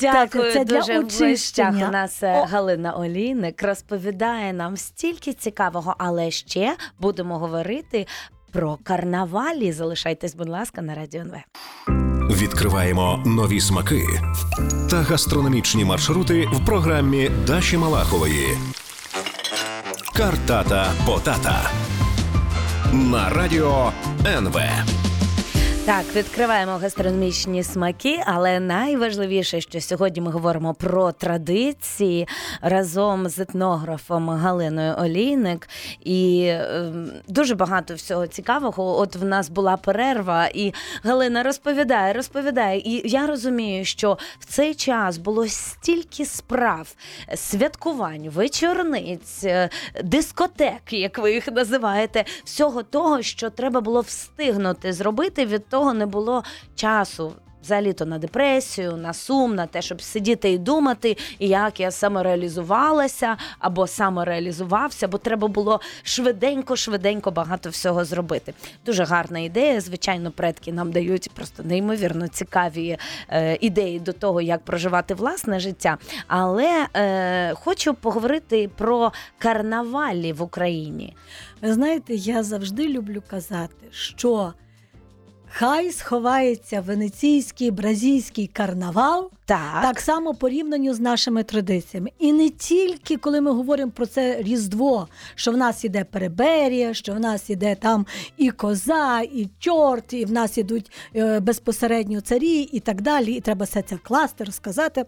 Дякую 0.00 0.52
це 0.52 0.64
для 0.64 0.78
дуже 0.78 0.98
в 0.98 1.02
гостях 1.02 1.28
очищення. 1.28 1.88
у 1.88 1.92
нас 1.92 2.22
е, 2.22 2.40
О. 2.42 2.44
Галина 2.44 2.92
Олійник 2.92 3.62
розповідає 3.62 4.52
нам 4.52 4.76
стільки 4.76 5.32
цікавого, 5.32 5.94
але 5.98 6.30
ще 6.30 6.76
будемо 7.00 7.38
говорити 7.38 8.06
про 8.52 8.78
карнавалі. 8.82 9.72
Залишайтесь, 9.72 10.34
будь 10.34 10.48
ласка, 10.48 10.82
на 10.82 10.94
радіо 10.94 11.20
НВ. 11.20 11.34
Відкриваємо 12.36 13.22
нові 13.26 13.60
смаки 13.60 14.04
та 14.90 14.96
гастрономічні 14.96 15.84
маршрути 15.84 16.48
в 16.52 16.66
програмі 16.66 17.30
Даші 17.46 17.76
Малахової. 17.76 18.58
Картата 20.16 20.86
Потата 21.06 21.70
на 22.92 23.28
радіо 23.28 23.92
НВ. 24.26 24.56
Так, 25.88 26.04
відкриваємо 26.14 26.72
гастрономічні 26.72 27.62
смаки, 27.62 28.20
але 28.26 28.60
найважливіше, 28.60 29.60
що 29.60 29.80
сьогодні 29.80 30.22
ми 30.22 30.30
говоримо 30.30 30.74
про 30.74 31.12
традиції 31.12 32.28
разом 32.62 33.28
з 33.28 33.38
етнографом 33.38 34.28
Галиною 34.30 34.94
Олійник. 34.98 35.68
І 36.04 36.40
е, 36.46 36.92
дуже 37.28 37.54
багато 37.54 37.94
всього 37.94 38.26
цікавого. 38.26 38.98
От 38.98 39.16
в 39.16 39.24
нас 39.24 39.48
була 39.48 39.76
перерва, 39.76 40.46
і 40.46 40.74
Галина 41.02 41.42
розповідає, 41.42 42.12
розповідає. 42.12 42.78
І 42.78 43.10
я 43.10 43.26
розумію, 43.26 43.84
що 43.84 44.18
в 44.38 44.44
цей 44.44 44.74
час 44.74 45.18
було 45.18 45.48
стільки 45.48 46.24
справ, 46.24 46.94
святкувань, 47.34 48.28
вечорниць, 48.28 49.44
е, 49.44 49.68
дискотек, 50.04 50.92
як 50.92 51.18
ви 51.18 51.32
їх 51.32 51.48
називаєте, 51.52 52.24
всього 52.44 52.82
того, 52.82 53.22
що 53.22 53.50
треба 53.50 53.80
було 53.80 54.00
встигнути 54.00 54.92
зробити. 54.92 55.46
Від 55.46 55.68
того 55.68 55.77
не 55.84 56.06
було 56.06 56.44
часу. 56.74 57.32
Взагалі 57.62 57.92
то 57.92 58.06
на 58.06 58.18
депресію, 58.18 58.96
на 58.96 59.12
сум, 59.14 59.54
на 59.54 59.66
те, 59.66 59.82
щоб 59.82 60.02
сидіти 60.02 60.50
і 60.50 60.58
думати, 60.58 61.16
як 61.38 61.80
я 61.80 61.90
самореалізувалася 61.90 63.36
або 63.58 63.86
самореалізувався, 63.86 65.08
бо 65.08 65.18
треба 65.18 65.48
було 65.48 65.80
швиденько, 66.02 66.76
швиденько 66.76 67.30
багато 67.30 67.70
всього 67.70 68.04
зробити. 68.04 68.54
Дуже 68.86 69.04
гарна 69.04 69.38
ідея. 69.38 69.80
Звичайно, 69.80 70.30
предки 70.30 70.72
нам 70.72 70.92
дають 70.92 71.30
просто 71.34 71.62
неймовірно 71.62 72.28
цікаві 72.28 72.98
е, 73.28 73.58
ідеї 73.60 74.00
до 74.00 74.12
того, 74.12 74.40
як 74.40 74.64
проживати 74.64 75.14
власне 75.14 75.60
життя. 75.60 75.98
Але 76.26 76.86
е, 76.94 77.54
хочу 77.54 77.94
поговорити 77.94 78.70
про 78.76 79.12
карнавалі 79.38 80.32
в 80.32 80.42
Україні. 80.42 81.16
Ви 81.62 81.72
знаєте, 81.72 82.14
я 82.14 82.42
завжди 82.42 82.88
люблю 82.88 83.22
казати, 83.30 83.86
що 83.90 84.52
хай 85.50 85.92
сховається 85.92 86.80
венеційський 86.80 87.70
бразильський 87.70 88.46
карнавал. 88.46 89.30
Так, 89.44 89.82
Так 89.82 90.00
само 90.00 90.34
порівнянню 90.34 90.94
з 90.94 91.00
нашими 91.00 91.42
традиціями. 91.42 92.10
І 92.18 92.32
не 92.32 92.50
тільки 92.50 93.16
коли 93.16 93.40
ми 93.40 93.50
говоримо 93.50 93.90
про 93.90 94.06
це 94.06 94.42
Різдво, 94.42 95.08
що 95.34 95.52
в 95.52 95.56
нас 95.56 95.84
іде 95.84 96.04
переберія, 96.04 96.94
що 96.94 97.12
в 97.12 97.20
нас 97.20 97.50
іде 97.50 97.74
там 97.74 98.06
і 98.36 98.50
коза, 98.50 99.20
і 99.20 99.48
чорт, 99.58 100.12
і 100.12 100.24
в 100.24 100.32
нас 100.32 100.58
ідуть 100.58 100.92
е, 101.16 101.40
безпосередньо 101.40 102.20
царі, 102.20 102.60
і 102.60 102.80
так 102.80 103.02
далі. 103.02 103.32
І 103.32 103.40
треба 103.40 103.64
все 103.64 103.82
це 103.82 103.96
класти, 103.96 104.44
розказати. 104.44 105.04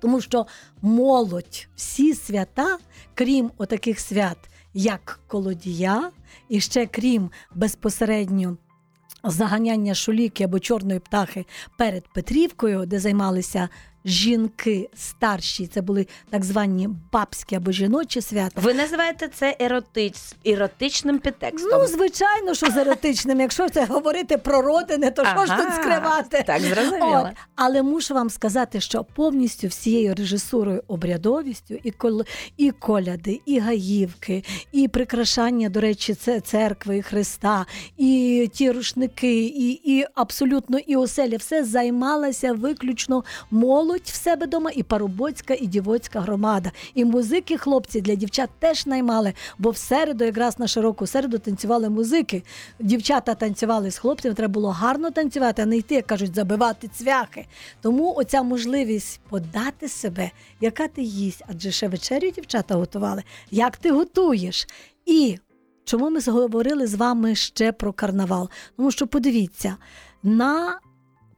Тому 0.00 0.20
що 0.20 0.46
молодь, 0.82 1.68
всі 1.76 2.14
свята, 2.14 2.78
крім 3.14 3.50
отаких 3.58 4.00
свят, 4.00 4.38
як 4.74 5.20
колодія, 5.26 6.10
і 6.48 6.60
ще 6.60 6.86
крім 6.86 7.30
безпосередньо 7.54 8.56
заганяння 9.24 9.94
шуліки 9.94 10.44
або 10.44 10.58
чорної 10.58 11.00
птахи 11.00 11.44
перед 11.78 12.08
Петрівкою, 12.14 12.86
де 12.86 12.98
займалися 12.98 13.68
жінки 14.04 14.90
старші, 14.94 15.66
це 15.66 15.80
були 15.80 16.06
так 16.30 16.44
звані 16.44 16.88
бабські 17.12 17.56
або 17.56 17.72
жіночі 17.72 18.20
свята. 18.20 18.60
Ви 18.60 18.74
називаєте 18.74 19.28
це 19.28 19.56
еротич... 19.60 20.14
еротичним 20.46 21.18
підтекстом. 21.18 21.80
Ну, 21.80 21.86
звичайно, 21.86 22.54
що 22.54 22.70
з 22.70 22.76
еротичним. 22.76 23.40
Якщо 23.40 23.68
це 23.68 23.84
говорити 23.84 24.38
про 24.38 24.62
родини, 24.62 25.10
то 25.10 25.24
що 25.24 25.46
ж 25.46 25.56
тут 25.56 25.74
скривати? 25.74 26.44
Так, 26.46 26.60
зрозуміло. 26.62 27.28
От. 27.30 27.36
Але 27.54 27.82
мушу 27.82 28.14
вам 28.14 28.30
сказати, 28.30 28.80
що 28.80 29.04
повністю 29.04 29.68
всією 29.68 30.14
режисурою, 30.14 30.82
обрядовістю, 30.88 31.74
і 31.82 31.90
кол... 31.90 32.22
і 32.56 32.70
коляди, 32.70 33.40
і 33.46 33.58
гаївки, 33.58 34.44
і 34.72 34.88
прикрашання, 34.88 35.68
до 35.68 35.80
речі, 35.80 36.14
це 36.14 36.40
церкви, 36.40 36.98
і 36.98 37.02
Христа, 37.02 37.66
і 37.96 38.50
ті 38.52 38.70
рушники, 38.70 39.44
і, 39.44 39.80
і 39.84 40.06
абсолютно 40.14 40.78
і 40.78 40.96
оселя, 40.96 41.36
все 41.36 41.64
займалася 41.64 42.52
виключно 42.52 43.24
молодь 43.50 43.93
в 44.02 44.14
себе 44.14 44.46
дома, 44.46 44.70
і 44.74 44.82
парубоцька, 44.82 45.54
і 45.54 45.66
дівоцька 45.66 46.20
громада. 46.20 46.72
І 46.94 47.04
музики 47.04 47.58
хлопці 47.58 48.00
для 48.00 48.14
дівчат 48.14 48.50
теж 48.58 48.86
наймали, 48.86 49.32
бо 49.58 49.70
в 49.70 49.76
середу, 49.76 50.24
якраз 50.24 50.58
на 50.58 50.66
широку 50.66 51.06
середу, 51.06 51.38
танцювали 51.38 51.90
музики. 51.90 52.42
Дівчата 52.80 53.34
танцювали 53.34 53.90
з 53.90 53.98
хлопцями, 53.98 54.34
треба 54.34 54.52
було 54.52 54.70
гарно 54.70 55.10
танцювати, 55.10 55.62
а 55.62 55.66
не 55.66 55.76
йти, 55.76 55.94
як 55.94 56.06
кажуть, 56.06 56.34
забивати 56.34 56.88
цвяхи. 56.88 57.46
Тому 57.80 58.14
оця 58.16 58.42
можливість 58.42 59.20
подати 59.28 59.88
себе, 59.88 60.30
яка 60.60 60.88
ти 60.88 61.02
їсть, 61.02 61.42
адже 61.48 61.70
ще 61.70 61.88
вечерю 61.88 62.30
дівчата 62.30 62.74
готували, 62.74 63.22
як 63.50 63.76
ти 63.76 63.90
готуєш. 63.90 64.66
І 65.06 65.38
чому 65.84 66.10
ми 66.10 66.20
говорили 66.26 66.86
з 66.86 66.94
вами 66.94 67.34
ще 67.34 67.72
про 67.72 67.92
карнавал? 67.92 68.50
Тому 68.76 68.90
що 68.90 69.06
подивіться, 69.06 69.76
на 70.22 70.78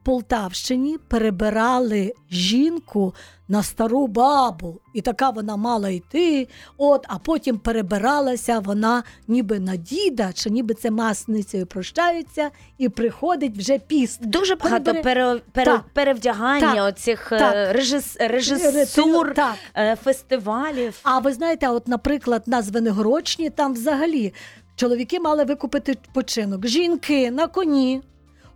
Полтавщині 0.07 0.97
перебирали 1.07 2.13
жінку 2.31 3.13
на 3.47 3.63
стару 3.63 4.07
бабу, 4.07 4.79
і 4.93 5.01
така 5.01 5.29
вона 5.29 5.55
мала 5.55 5.89
йти. 5.89 6.47
От, 6.77 7.05
а 7.07 7.17
потім 7.17 7.57
перебиралася 7.57 8.59
вона 8.59 9.03
ніби 9.27 9.59
на 9.59 9.75
діда, 9.75 10.33
чи 10.33 10.49
ніби 10.49 10.73
це 10.73 10.91
масницею 10.91 11.65
прощаються, 11.65 12.49
і 12.77 12.89
приходить 12.89 13.57
вже 13.57 13.79
піст. 13.79 14.25
Дуже 14.25 14.55
багато 14.55 14.91
Перебери- 14.91 15.01
пере... 15.03 15.41
Пере... 15.51 15.65
Так. 15.65 15.83
перевдягання 15.93 16.75
Так. 16.75 16.87
оцих 16.87 17.31
е, 17.31 17.39
Так. 17.39 17.75
режис... 17.75 18.17
режисур, 18.19 19.33
е, 19.75 19.95
фестивалів. 20.03 20.99
А 21.03 21.19
ви 21.19 21.33
знаєте, 21.33 21.69
от, 21.69 21.87
наприклад, 21.87 22.43
на 22.45 22.61
Звенигородчині 22.61 23.49
там 23.49 23.73
взагалі 23.73 24.33
чоловіки 24.75 25.19
мали 25.19 25.43
викупити 25.43 25.97
починок. 26.13 26.67
Жінки 26.67 27.31
на 27.31 27.47
коні 27.47 28.01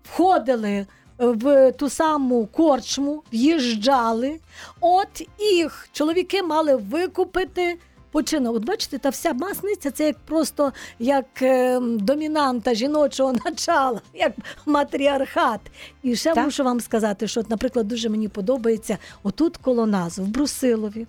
входили 0.03 0.85
в 1.21 1.71
ту 1.71 1.89
саму 1.89 2.45
корчму, 2.45 3.23
в'їжджали. 3.34 4.39
От 4.79 5.27
їх 5.53 5.89
чоловіки 5.91 6.43
мали 6.43 6.75
викупити. 6.75 7.77
Починок. 8.12 8.55
От 8.55 8.65
бачите, 8.65 8.97
та 8.97 9.10
вся 9.10 9.34
масниця 9.34 9.91
це 9.91 10.05
як 10.05 10.19
просто 10.19 10.73
як 10.99 11.41
е, 11.41 11.79
домінанта 11.79 12.73
жіночого 12.73 13.34
начала, 13.45 14.01
як 14.13 14.34
матріархат. 14.65 15.60
І 16.03 16.15
ще 16.15 16.34
Так. 16.34 16.45
мушу 16.45 16.63
вам 16.63 16.79
сказати, 16.79 17.27
що, 17.27 17.43
наприклад, 17.49 17.88
дуже 17.88 18.10
мені 18.10 18.27
подобається 18.27 18.97
отут 19.23 19.57
коло 19.57 19.86
нас, 19.86 20.17
в 20.17 20.23
Брусилові, 20.23 21.07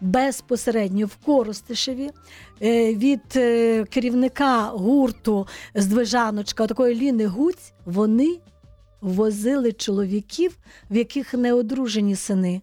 безпосередньо 0.00 1.06
в 1.06 1.16
Коростишеві 1.16 2.10
е, 2.62 2.94
від 2.94 3.20
е, 3.36 3.84
керівника 3.84 4.62
гурту 4.62 5.46
Здвижаночка, 5.74 6.66
такої 6.66 6.94
Ліни 6.94 7.26
Гуць, 7.26 7.72
вони 7.84 8.38
возили 9.06 9.72
чоловіків, 9.72 10.58
в 10.90 10.96
яких 10.96 11.34
не 11.34 11.52
одружені 11.52 12.16
сини. 12.16 12.62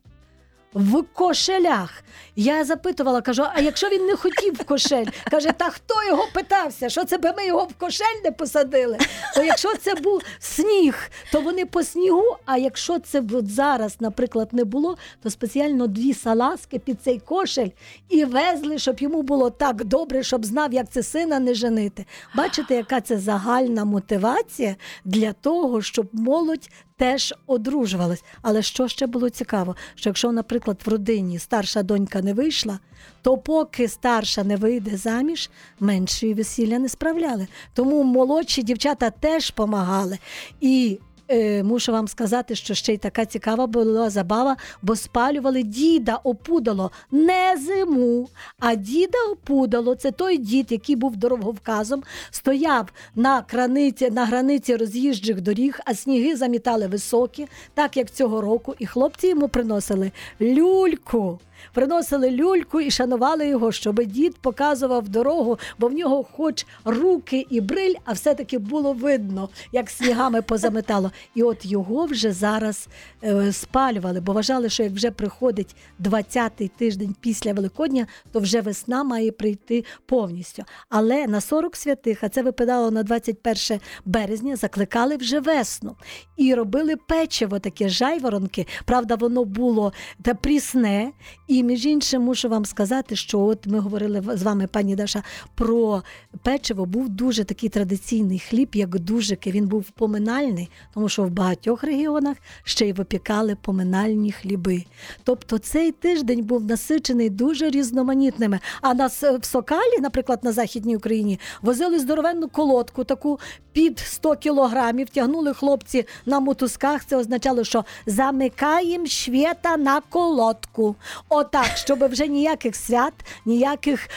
В 0.74 1.04
кошелях. 1.14 2.04
Я 2.36 2.64
запитувала, 2.64 3.22
кажу: 3.22 3.44
а 3.54 3.62
якщо 3.62 3.90
він 3.90 4.06
не 4.06 4.16
хотів 4.16 4.54
в 4.54 4.64
кошель? 4.64 5.06
Каже, 5.32 5.52
та 5.52 5.70
хто 5.70 6.04
його 6.08 6.28
питався? 6.34 6.90
Що 6.90 7.06
це 7.06 7.18
би 7.18 7.34
ми 7.38 7.46
його 7.46 7.64
в 7.64 7.74
кошель 7.74 8.22
не 8.24 8.32
посадили? 8.32 8.98
То 9.36 9.44
якщо 9.44 9.76
це 9.78 9.96
був 9.96 10.22
сніг, 10.40 11.10
то 11.32 11.42
вони 11.42 11.66
по 11.66 11.84
снігу. 11.84 12.38
А 12.46 12.58
якщо 12.58 13.00
це 13.00 13.22
б 13.22 13.50
зараз, 13.50 13.96
наприклад, 14.00 14.50
не 14.52 14.64
було, 14.64 14.98
то 15.24 15.30
спеціально 15.30 15.88
дві 15.88 16.14
салазки 16.14 16.80
під 16.80 17.02
цей 17.02 17.20
кошель 17.20 17.70
і 18.10 18.26
везли, 18.26 18.78
щоб 18.78 19.00
йому 19.00 19.22
було 19.22 19.50
так 19.50 19.84
добре, 19.84 20.24
щоб 20.24 20.46
знав, 20.46 20.74
як 20.74 20.92
це 20.92 21.04
сина 21.04 21.40
не 21.40 21.54
женити. 21.54 22.06
Бачите, 22.36 22.76
яка 22.76 23.02
це 23.02 23.18
загальна 23.18 23.86
мотивація 23.86 24.76
для 25.06 25.34
того, 25.34 25.82
щоб 25.82 26.10
молодь 26.14 26.70
теж 27.04 27.34
одружувалась. 27.48 28.24
Але 28.42 28.62
що 28.62 28.88
ще 28.88 29.08
було 29.08 29.30
цікаво, 29.30 29.76
що 29.96 30.10
якщо, 30.10 30.32
наприклад, 30.32 30.82
в 30.86 30.90
родині 30.90 31.40
старша 31.40 31.84
донька 31.84 32.22
не 32.22 32.34
вийшла, 32.34 32.80
то 33.22 33.38
поки 33.38 33.88
старша 33.88 34.44
не 34.44 34.56
вийде 34.56 34.98
заміж, 34.98 35.50
меншої 35.80 36.34
весілля 36.34 36.80
не 36.80 36.90
справляли. 36.90 37.48
Тому 37.74 38.04
молодші 38.04 38.64
дівчата 38.64 39.10
теж 39.10 39.52
помагали. 39.52 40.18
І 40.62 41.00
е, 41.34 41.64
мушу 41.64 41.92
вам 41.92 42.08
сказати, 42.08 42.56
що 42.56 42.74
ще 42.74 42.94
й 42.94 42.98
така 42.98 43.26
цікава 43.26 43.68
була 43.68 44.10
забава, 44.10 44.58
бо 44.82 44.96
спалювали 44.96 45.64
діда 45.64 46.20
опудало 46.24 46.92
не 47.12 47.58
зиму, 47.58 48.30
а 48.60 48.76
діда 48.76 49.18
опудало. 49.32 49.96
Це 49.96 50.12
той 50.12 50.38
дід, 50.38 50.72
який 50.72 50.96
був 50.96 51.16
дороговказом, 51.16 52.04
стояв 52.32 52.90
на 53.16 53.42
краниці, 53.42 54.10
на 54.10 54.26
границі 54.26 54.76
роз'їжджих 54.76 55.42
доріг, 55.42 55.80
а 55.86 55.94
сніги 55.94 56.36
замітали 56.36 56.88
високі, 56.88 57.48
так 57.74 57.98
як 57.98 58.12
цього 58.12 58.42
року, 58.42 58.76
і 58.80 58.86
хлопці 58.86 59.28
йому 59.28 59.48
приносили 59.48 60.12
люльку. 60.42 61.40
Приносили 61.74 62.32
люльку 62.32 62.82
і 62.82 62.92
шанували 62.92 63.48
його, 63.48 63.72
щоб 63.72 64.04
дід 64.04 64.36
показував 64.38 65.10
дорогу, 65.10 65.60
бо 65.80 65.88
в 65.88 65.94
нього 65.94 66.26
хоч 66.32 66.66
руки 66.86 67.46
і 67.50 67.62
бриль, 67.62 67.94
а 68.06 68.14
все-таки 68.14 68.58
було 68.58 68.94
видно, 68.94 69.50
як 69.72 69.90
снігами 69.90 70.42
позаметало. 70.42 71.12
І 71.36 71.44
от 71.44 71.66
його 71.66 72.06
вже 72.06 72.32
зараз 72.32 72.88
е, 73.24 73.52
спалювали, 73.52 74.20
бо 74.20 74.34
вважали, 74.34 74.70
що 74.70 74.84
як 74.84 74.92
вже 74.92 75.12
приходить 75.12 75.76
20-й 76.00 76.68
тиждень 76.68 77.16
після 77.22 77.54
Великодня, 77.54 78.08
то 78.32 78.40
вже 78.40 78.62
весна 78.62 79.04
має 79.04 79.32
прийти 79.32 79.84
повністю. 80.06 80.64
Але 80.90 81.28
на 81.28 81.42
40 81.42 81.76
святих, 81.76 82.24
а 82.24 82.30
це 82.30 82.42
випадало 82.42 82.92
на 82.92 83.04
21 83.04 83.80
березня, 84.06 84.56
закликали 84.56 85.18
вже 85.18 85.40
весну 85.40 85.96
і 86.38 86.56
робили 86.56 86.96
печиво, 86.96 87.60
таке 87.60 87.90
жайворонки. 87.90 88.68
Правда, 88.86 89.16
воно 89.16 89.46
було 89.46 89.94
та 90.22 90.34
прісне. 90.34 91.12
І 91.54 91.64
між 91.64 91.86
іншим 91.86 92.22
мушу 92.22 92.50
вам 92.50 92.66
сказати, 92.66 93.16
що 93.16 93.40
от 93.40 93.68
ми 93.68 93.80
говорили 93.80 94.24
з 94.34 94.44
вами, 94.44 94.68
пані 94.68 94.96
Даша, 94.96 95.24
про 95.56 96.04
печиво 96.44 96.86
був 96.86 97.10
дуже 97.10 97.44
такий 97.44 97.70
традиційний 97.70 98.40
хліб, 98.40 98.70
як 98.74 99.00
дужики. 99.00 99.52
Він 99.52 99.68
був 99.68 99.90
поминальний, 99.90 100.70
тому 100.94 101.10
що 101.10 101.24
в 101.24 101.30
багатьох 101.30 101.84
регіонах 101.84 102.38
ще 102.64 102.88
й 102.88 102.94
випікали 102.94 103.58
поминальні 103.62 104.32
хліби. 104.32 104.84
Тобто 105.24 105.58
цей 105.58 105.92
тиждень 105.92 106.44
був 106.44 106.64
насичений 106.66 107.30
дуже 107.30 107.70
різноманітними. 107.70 108.60
А 108.82 108.94
нас 108.94 109.24
е, 109.24 109.38
в 109.38 109.46
Сокалі, 109.46 110.00
наприклад, 110.02 110.40
на 110.44 110.52
Західній 110.52 110.96
Україні, 110.96 111.40
возили 111.62 112.00
здоровенну 112.00 112.48
колодку, 112.48 113.04
таку 113.04 113.40
під 113.74 114.00
100 114.00 114.36
кілограмів, 114.36 115.10
тягнули 115.10 115.54
хлопці 115.54 116.06
на 116.26 116.40
мотузках. 116.40 117.06
Це 117.06 117.18
означало, 117.18 117.64
що 117.64 117.86
замикаємо 118.06 119.06
швєта 119.06 119.78
на 119.78 120.02
колодку. 120.02 120.96
Отак, 121.44 121.78
щоб 121.78 122.12
вже 122.12 122.28
ніяких 122.28 122.76
свят, 122.76 123.14
ніяких 123.46 124.10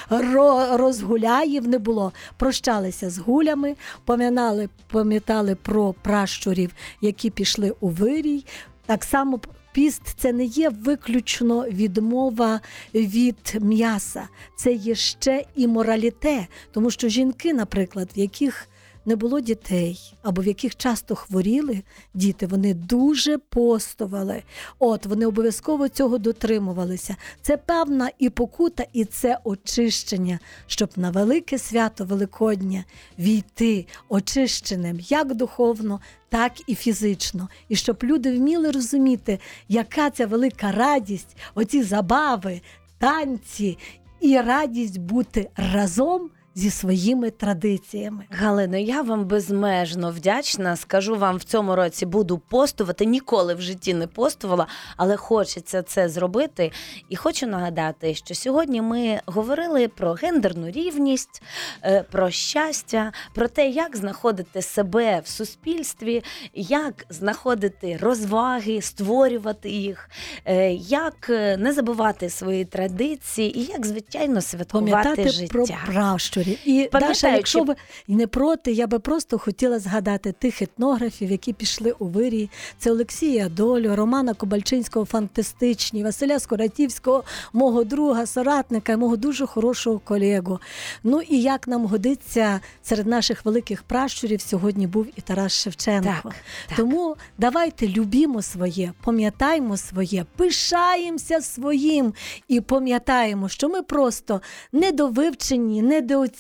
розгуляїв 0.73 1.69
не 1.69 1.79
було. 1.79 2.13
Прощалися 2.37 3.11
з 3.11 3.19
гулями, 3.19 3.77
поминали, 4.05 4.69
пам'ятали 4.93 5.55
про 5.55 5.93
пращурів, 5.93 6.71
які 7.01 7.31
пішли 7.31 7.73
у 7.81 7.89
вирій. 7.89 8.45
Так 8.87 9.05
само 9.05 9.41
піст 9.73 10.03
це 10.17 10.33
не 10.33 10.45
є 10.45 10.69
виключно 10.69 11.63
відмова 11.63 12.61
від 12.95 13.59
м'яса, 13.61 14.29
це 14.57 14.73
є 14.73 14.95
ще 14.95 15.45
і 15.55 15.67
мораліте, 15.67 16.47
тому 16.73 16.91
що 16.91 17.09
жінки, 17.09 17.55
наприклад, 17.55 18.09
в 18.17 18.19
яких 18.19 18.69
не 19.07 19.17
було 19.17 19.41
дітей, 19.41 20.15
або 20.23 20.43
в 20.43 20.47
яких 20.47 20.77
часто 20.77 21.15
хворіли 21.15 21.83
діти, 22.15 22.47
вони 22.47 22.75
дуже 22.75 23.39
постували. 23.39 24.43
От 24.79 25.07
вони 25.07 25.27
обов'язково 25.27 25.89
цього 25.89 26.19
дотримувалися. 26.19 27.17
Це 27.43 27.57
певна 27.57 28.11
і 28.19 28.31
покута, 28.31 28.85
і 28.93 29.05
це 29.05 29.39
очищення, 29.45 30.39
щоб 30.67 30.91
на 30.97 31.11
велике 31.11 31.59
свято 31.59 32.05
Великодня 32.05 32.85
війти 33.19 33.87
очищеним 34.09 35.01
як 35.01 35.35
духовно, 35.35 36.01
так 36.29 36.53
і 36.67 36.75
фізично. 36.75 37.49
І 37.69 37.77
щоб 37.77 37.99
люди 38.03 38.33
вміли 38.33 38.71
розуміти, 38.71 39.39
яка 39.69 40.11
ця 40.11 40.27
велика 40.27 40.73
радість, 40.73 41.37
оці 41.55 41.83
забави, 41.83 42.61
танці 42.99 43.79
і 44.21 44.41
радість 44.41 44.99
бути 44.99 45.51
разом 45.57 46.31
зі 46.57 46.71
своїми 46.71 47.31
традиціями. 47.31 48.25
Галино, 48.31 48.77
я 48.77 49.03
вам 49.03 49.25
безмежно 49.25 50.11
вдячна. 50.11 50.77
Скажу 50.77 51.17
вам, 51.17 51.37
в 51.37 51.45
цьому 51.45 51.77
році 51.77 52.07
буду 52.07 52.39
постувати. 52.39 53.05
Ніколи 53.05 53.55
в 53.55 53.61
житті 53.61 53.95
не 53.95 54.07
постувала, 54.07 54.67
але 54.97 55.17
хочеться 55.17 55.83
це 55.83 56.09
зробити. 56.09 56.73
І 57.09 57.17
хочу 57.17 57.47
нагадати, 57.47 58.15
що 58.15 58.35
сьогодні 58.35 58.83
ми 58.83 59.21
говорили 59.27 59.89
про 59.89 60.13
гендерну 60.13 60.71
рівність, 60.71 61.43
е, 61.83 62.05
про 62.11 62.31
щастя, 62.31 63.13
про 63.35 63.49
те, 63.49 63.69
як 63.69 63.97
знаходити 63.97 64.63
себе 64.63 65.21
в 65.25 65.29
суспільстві, 65.29 66.25
як 66.55 67.07
знаходити 67.11 67.99
розваги, 68.03 68.83
створювати 68.83 69.71
їх, 69.71 70.11
е, 70.45 70.73
як 70.73 71.31
е, 71.31 71.57
не 71.57 71.73
забувати 71.73 72.31
свої 72.31 72.65
традиції 72.65 73.59
і 73.59 73.65
як, 73.65 73.87
звичайно, 73.87 74.41
святкувати 74.41 74.91
Пам'ятати 74.91 75.29
життя. 75.29 75.53
про 75.53 75.67
пращурів. 75.87 76.46
І 76.65 76.89
Даша, 76.93 77.29
якщо 77.29 77.65
ви 77.65 77.75
не 78.09 78.27
проти, 78.27 78.73
я 78.73 78.87
би 78.87 78.99
просто 78.99 79.39
хотіла 79.39 79.79
згадати 79.79 80.33
тих 80.33 80.63
етнографів, 80.63 81.31
які 81.31 81.53
пішли 81.53 81.95
у 81.99 82.07
вирій. 82.07 82.51
Це 82.79 82.91
Олексія 82.91 83.49
Долю, 83.49 83.97
Романа 83.97 84.35
Кобальчинського, 84.35 85.05
фантастичні, 85.05 86.05
Василя 86.05 86.39
Скоратівського, 86.39 87.25
мого 87.53 87.85
друга, 87.85 88.27
соратника 88.27 88.93
і 88.93 88.97
мого 88.97 89.17
дуже 89.17 89.47
хорошого 89.47 89.99
колегу. 89.99 90.61
Ну 91.05 91.21
і 91.29 91.43
як 91.43 91.69
нам 91.69 91.87
годиться 91.87 92.61
серед 92.83 93.07
наших 93.07 93.45
великих 93.45 93.83
пращурів, 93.83 94.41
сьогодні 94.41 94.87
був 94.87 95.07
і 95.17 95.21
Тарас 95.21 95.53
Шевченко. 95.53 96.09
Так, 96.23 96.35
так. 96.69 96.77
Тому 96.77 97.17
давайте 97.39 97.89
любімо 97.89 98.43
своє, 98.43 98.93
пам'ятаємо 99.05 99.77
своє, 99.77 100.25
пишаємося 100.37 101.41
своїм 101.41 102.15
і 102.49 102.61
пам'ятаємо, 102.61 103.49
що 103.49 103.69
ми 103.69 103.83
просто 103.83 104.41
недовивчені, 104.73 105.83
недооцінені, 105.83 106.36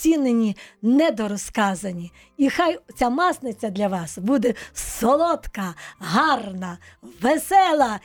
недорозказані. 0.82 2.12
І 2.36 2.50
хай 2.50 2.78
ця 2.98 3.10
масниця 3.10 3.70
для 3.70 3.88
вас 3.88 4.18
буде 4.18 4.54
солодка, 4.74 5.74
гарна, 5.98 6.78
весела. 7.22 8.00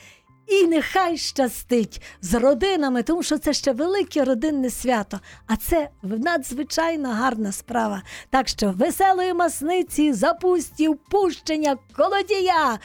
І 0.46 0.66
нехай 0.66 1.18
щастить 1.18 2.02
з 2.20 2.34
родинами, 2.34 3.02
тому 3.02 3.22
що 3.22 3.38
це 3.38 3.52
ще 3.52 3.72
велике 3.72 4.24
родинне 4.24 4.70
свято, 4.70 5.20
а 5.46 5.56
це 5.56 5.88
надзвичайно 6.02 7.08
гарна 7.08 7.52
справа. 7.52 8.02
Так 8.30 8.48
що 8.48 8.70
веселої 8.70 9.34
масниці, 9.34 10.12
запустів, 10.12 10.98
пущення, 11.10 11.76
колодія. 11.96 12.78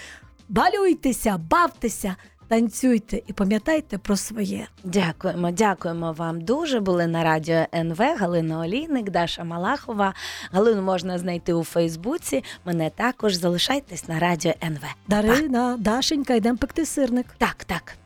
Балюйтеся, 0.49 1.37
бавтеся, 1.37 2.15
танцюйте 2.47 3.21
і 3.27 3.33
пам'ятайте 3.33 3.97
про 3.97 4.17
своє. 4.17 4.67
Дякуємо, 4.83 5.51
дякуємо 5.51 6.11
вам 6.11 6.41
дуже. 6.41 6.79
Були 6.79 7.07
на 7.07 7.23
радіо 7.23 7.65
НВ 7.75 7.99
Галина 7.99 8.59
Олійник, 8.59 9.09
Даша 9.09 9.43
Малахова. 9.43 10.13
Галину 10.51 10.81
можна 10.81 11.17
знайти 11.17 11.53
у 11.53 11.63
Фейсбуці. 11.63 12.43
Мене 12.65 12.89
також 12.89 13.33
залишайтесь 13.33 14.07
на 14.07 14.19
радіо 14.19 14.53
НВ. 14.63 14.83
Дарина, 15.07 15.77
Дашенька, 15.79 16.33
йдемо 16.33 16.57
пекти 16.57 16.85
сирник. 16.85 17.25
Так, 17.37 17.63
так. 17.63 17.97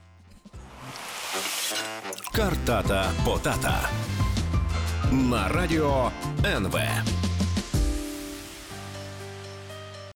Картата 2.35 3.11
Потата 3.25 3.89
на 5.11 5.47
радіо 5.47 6.11
НВ. 6.45 6.77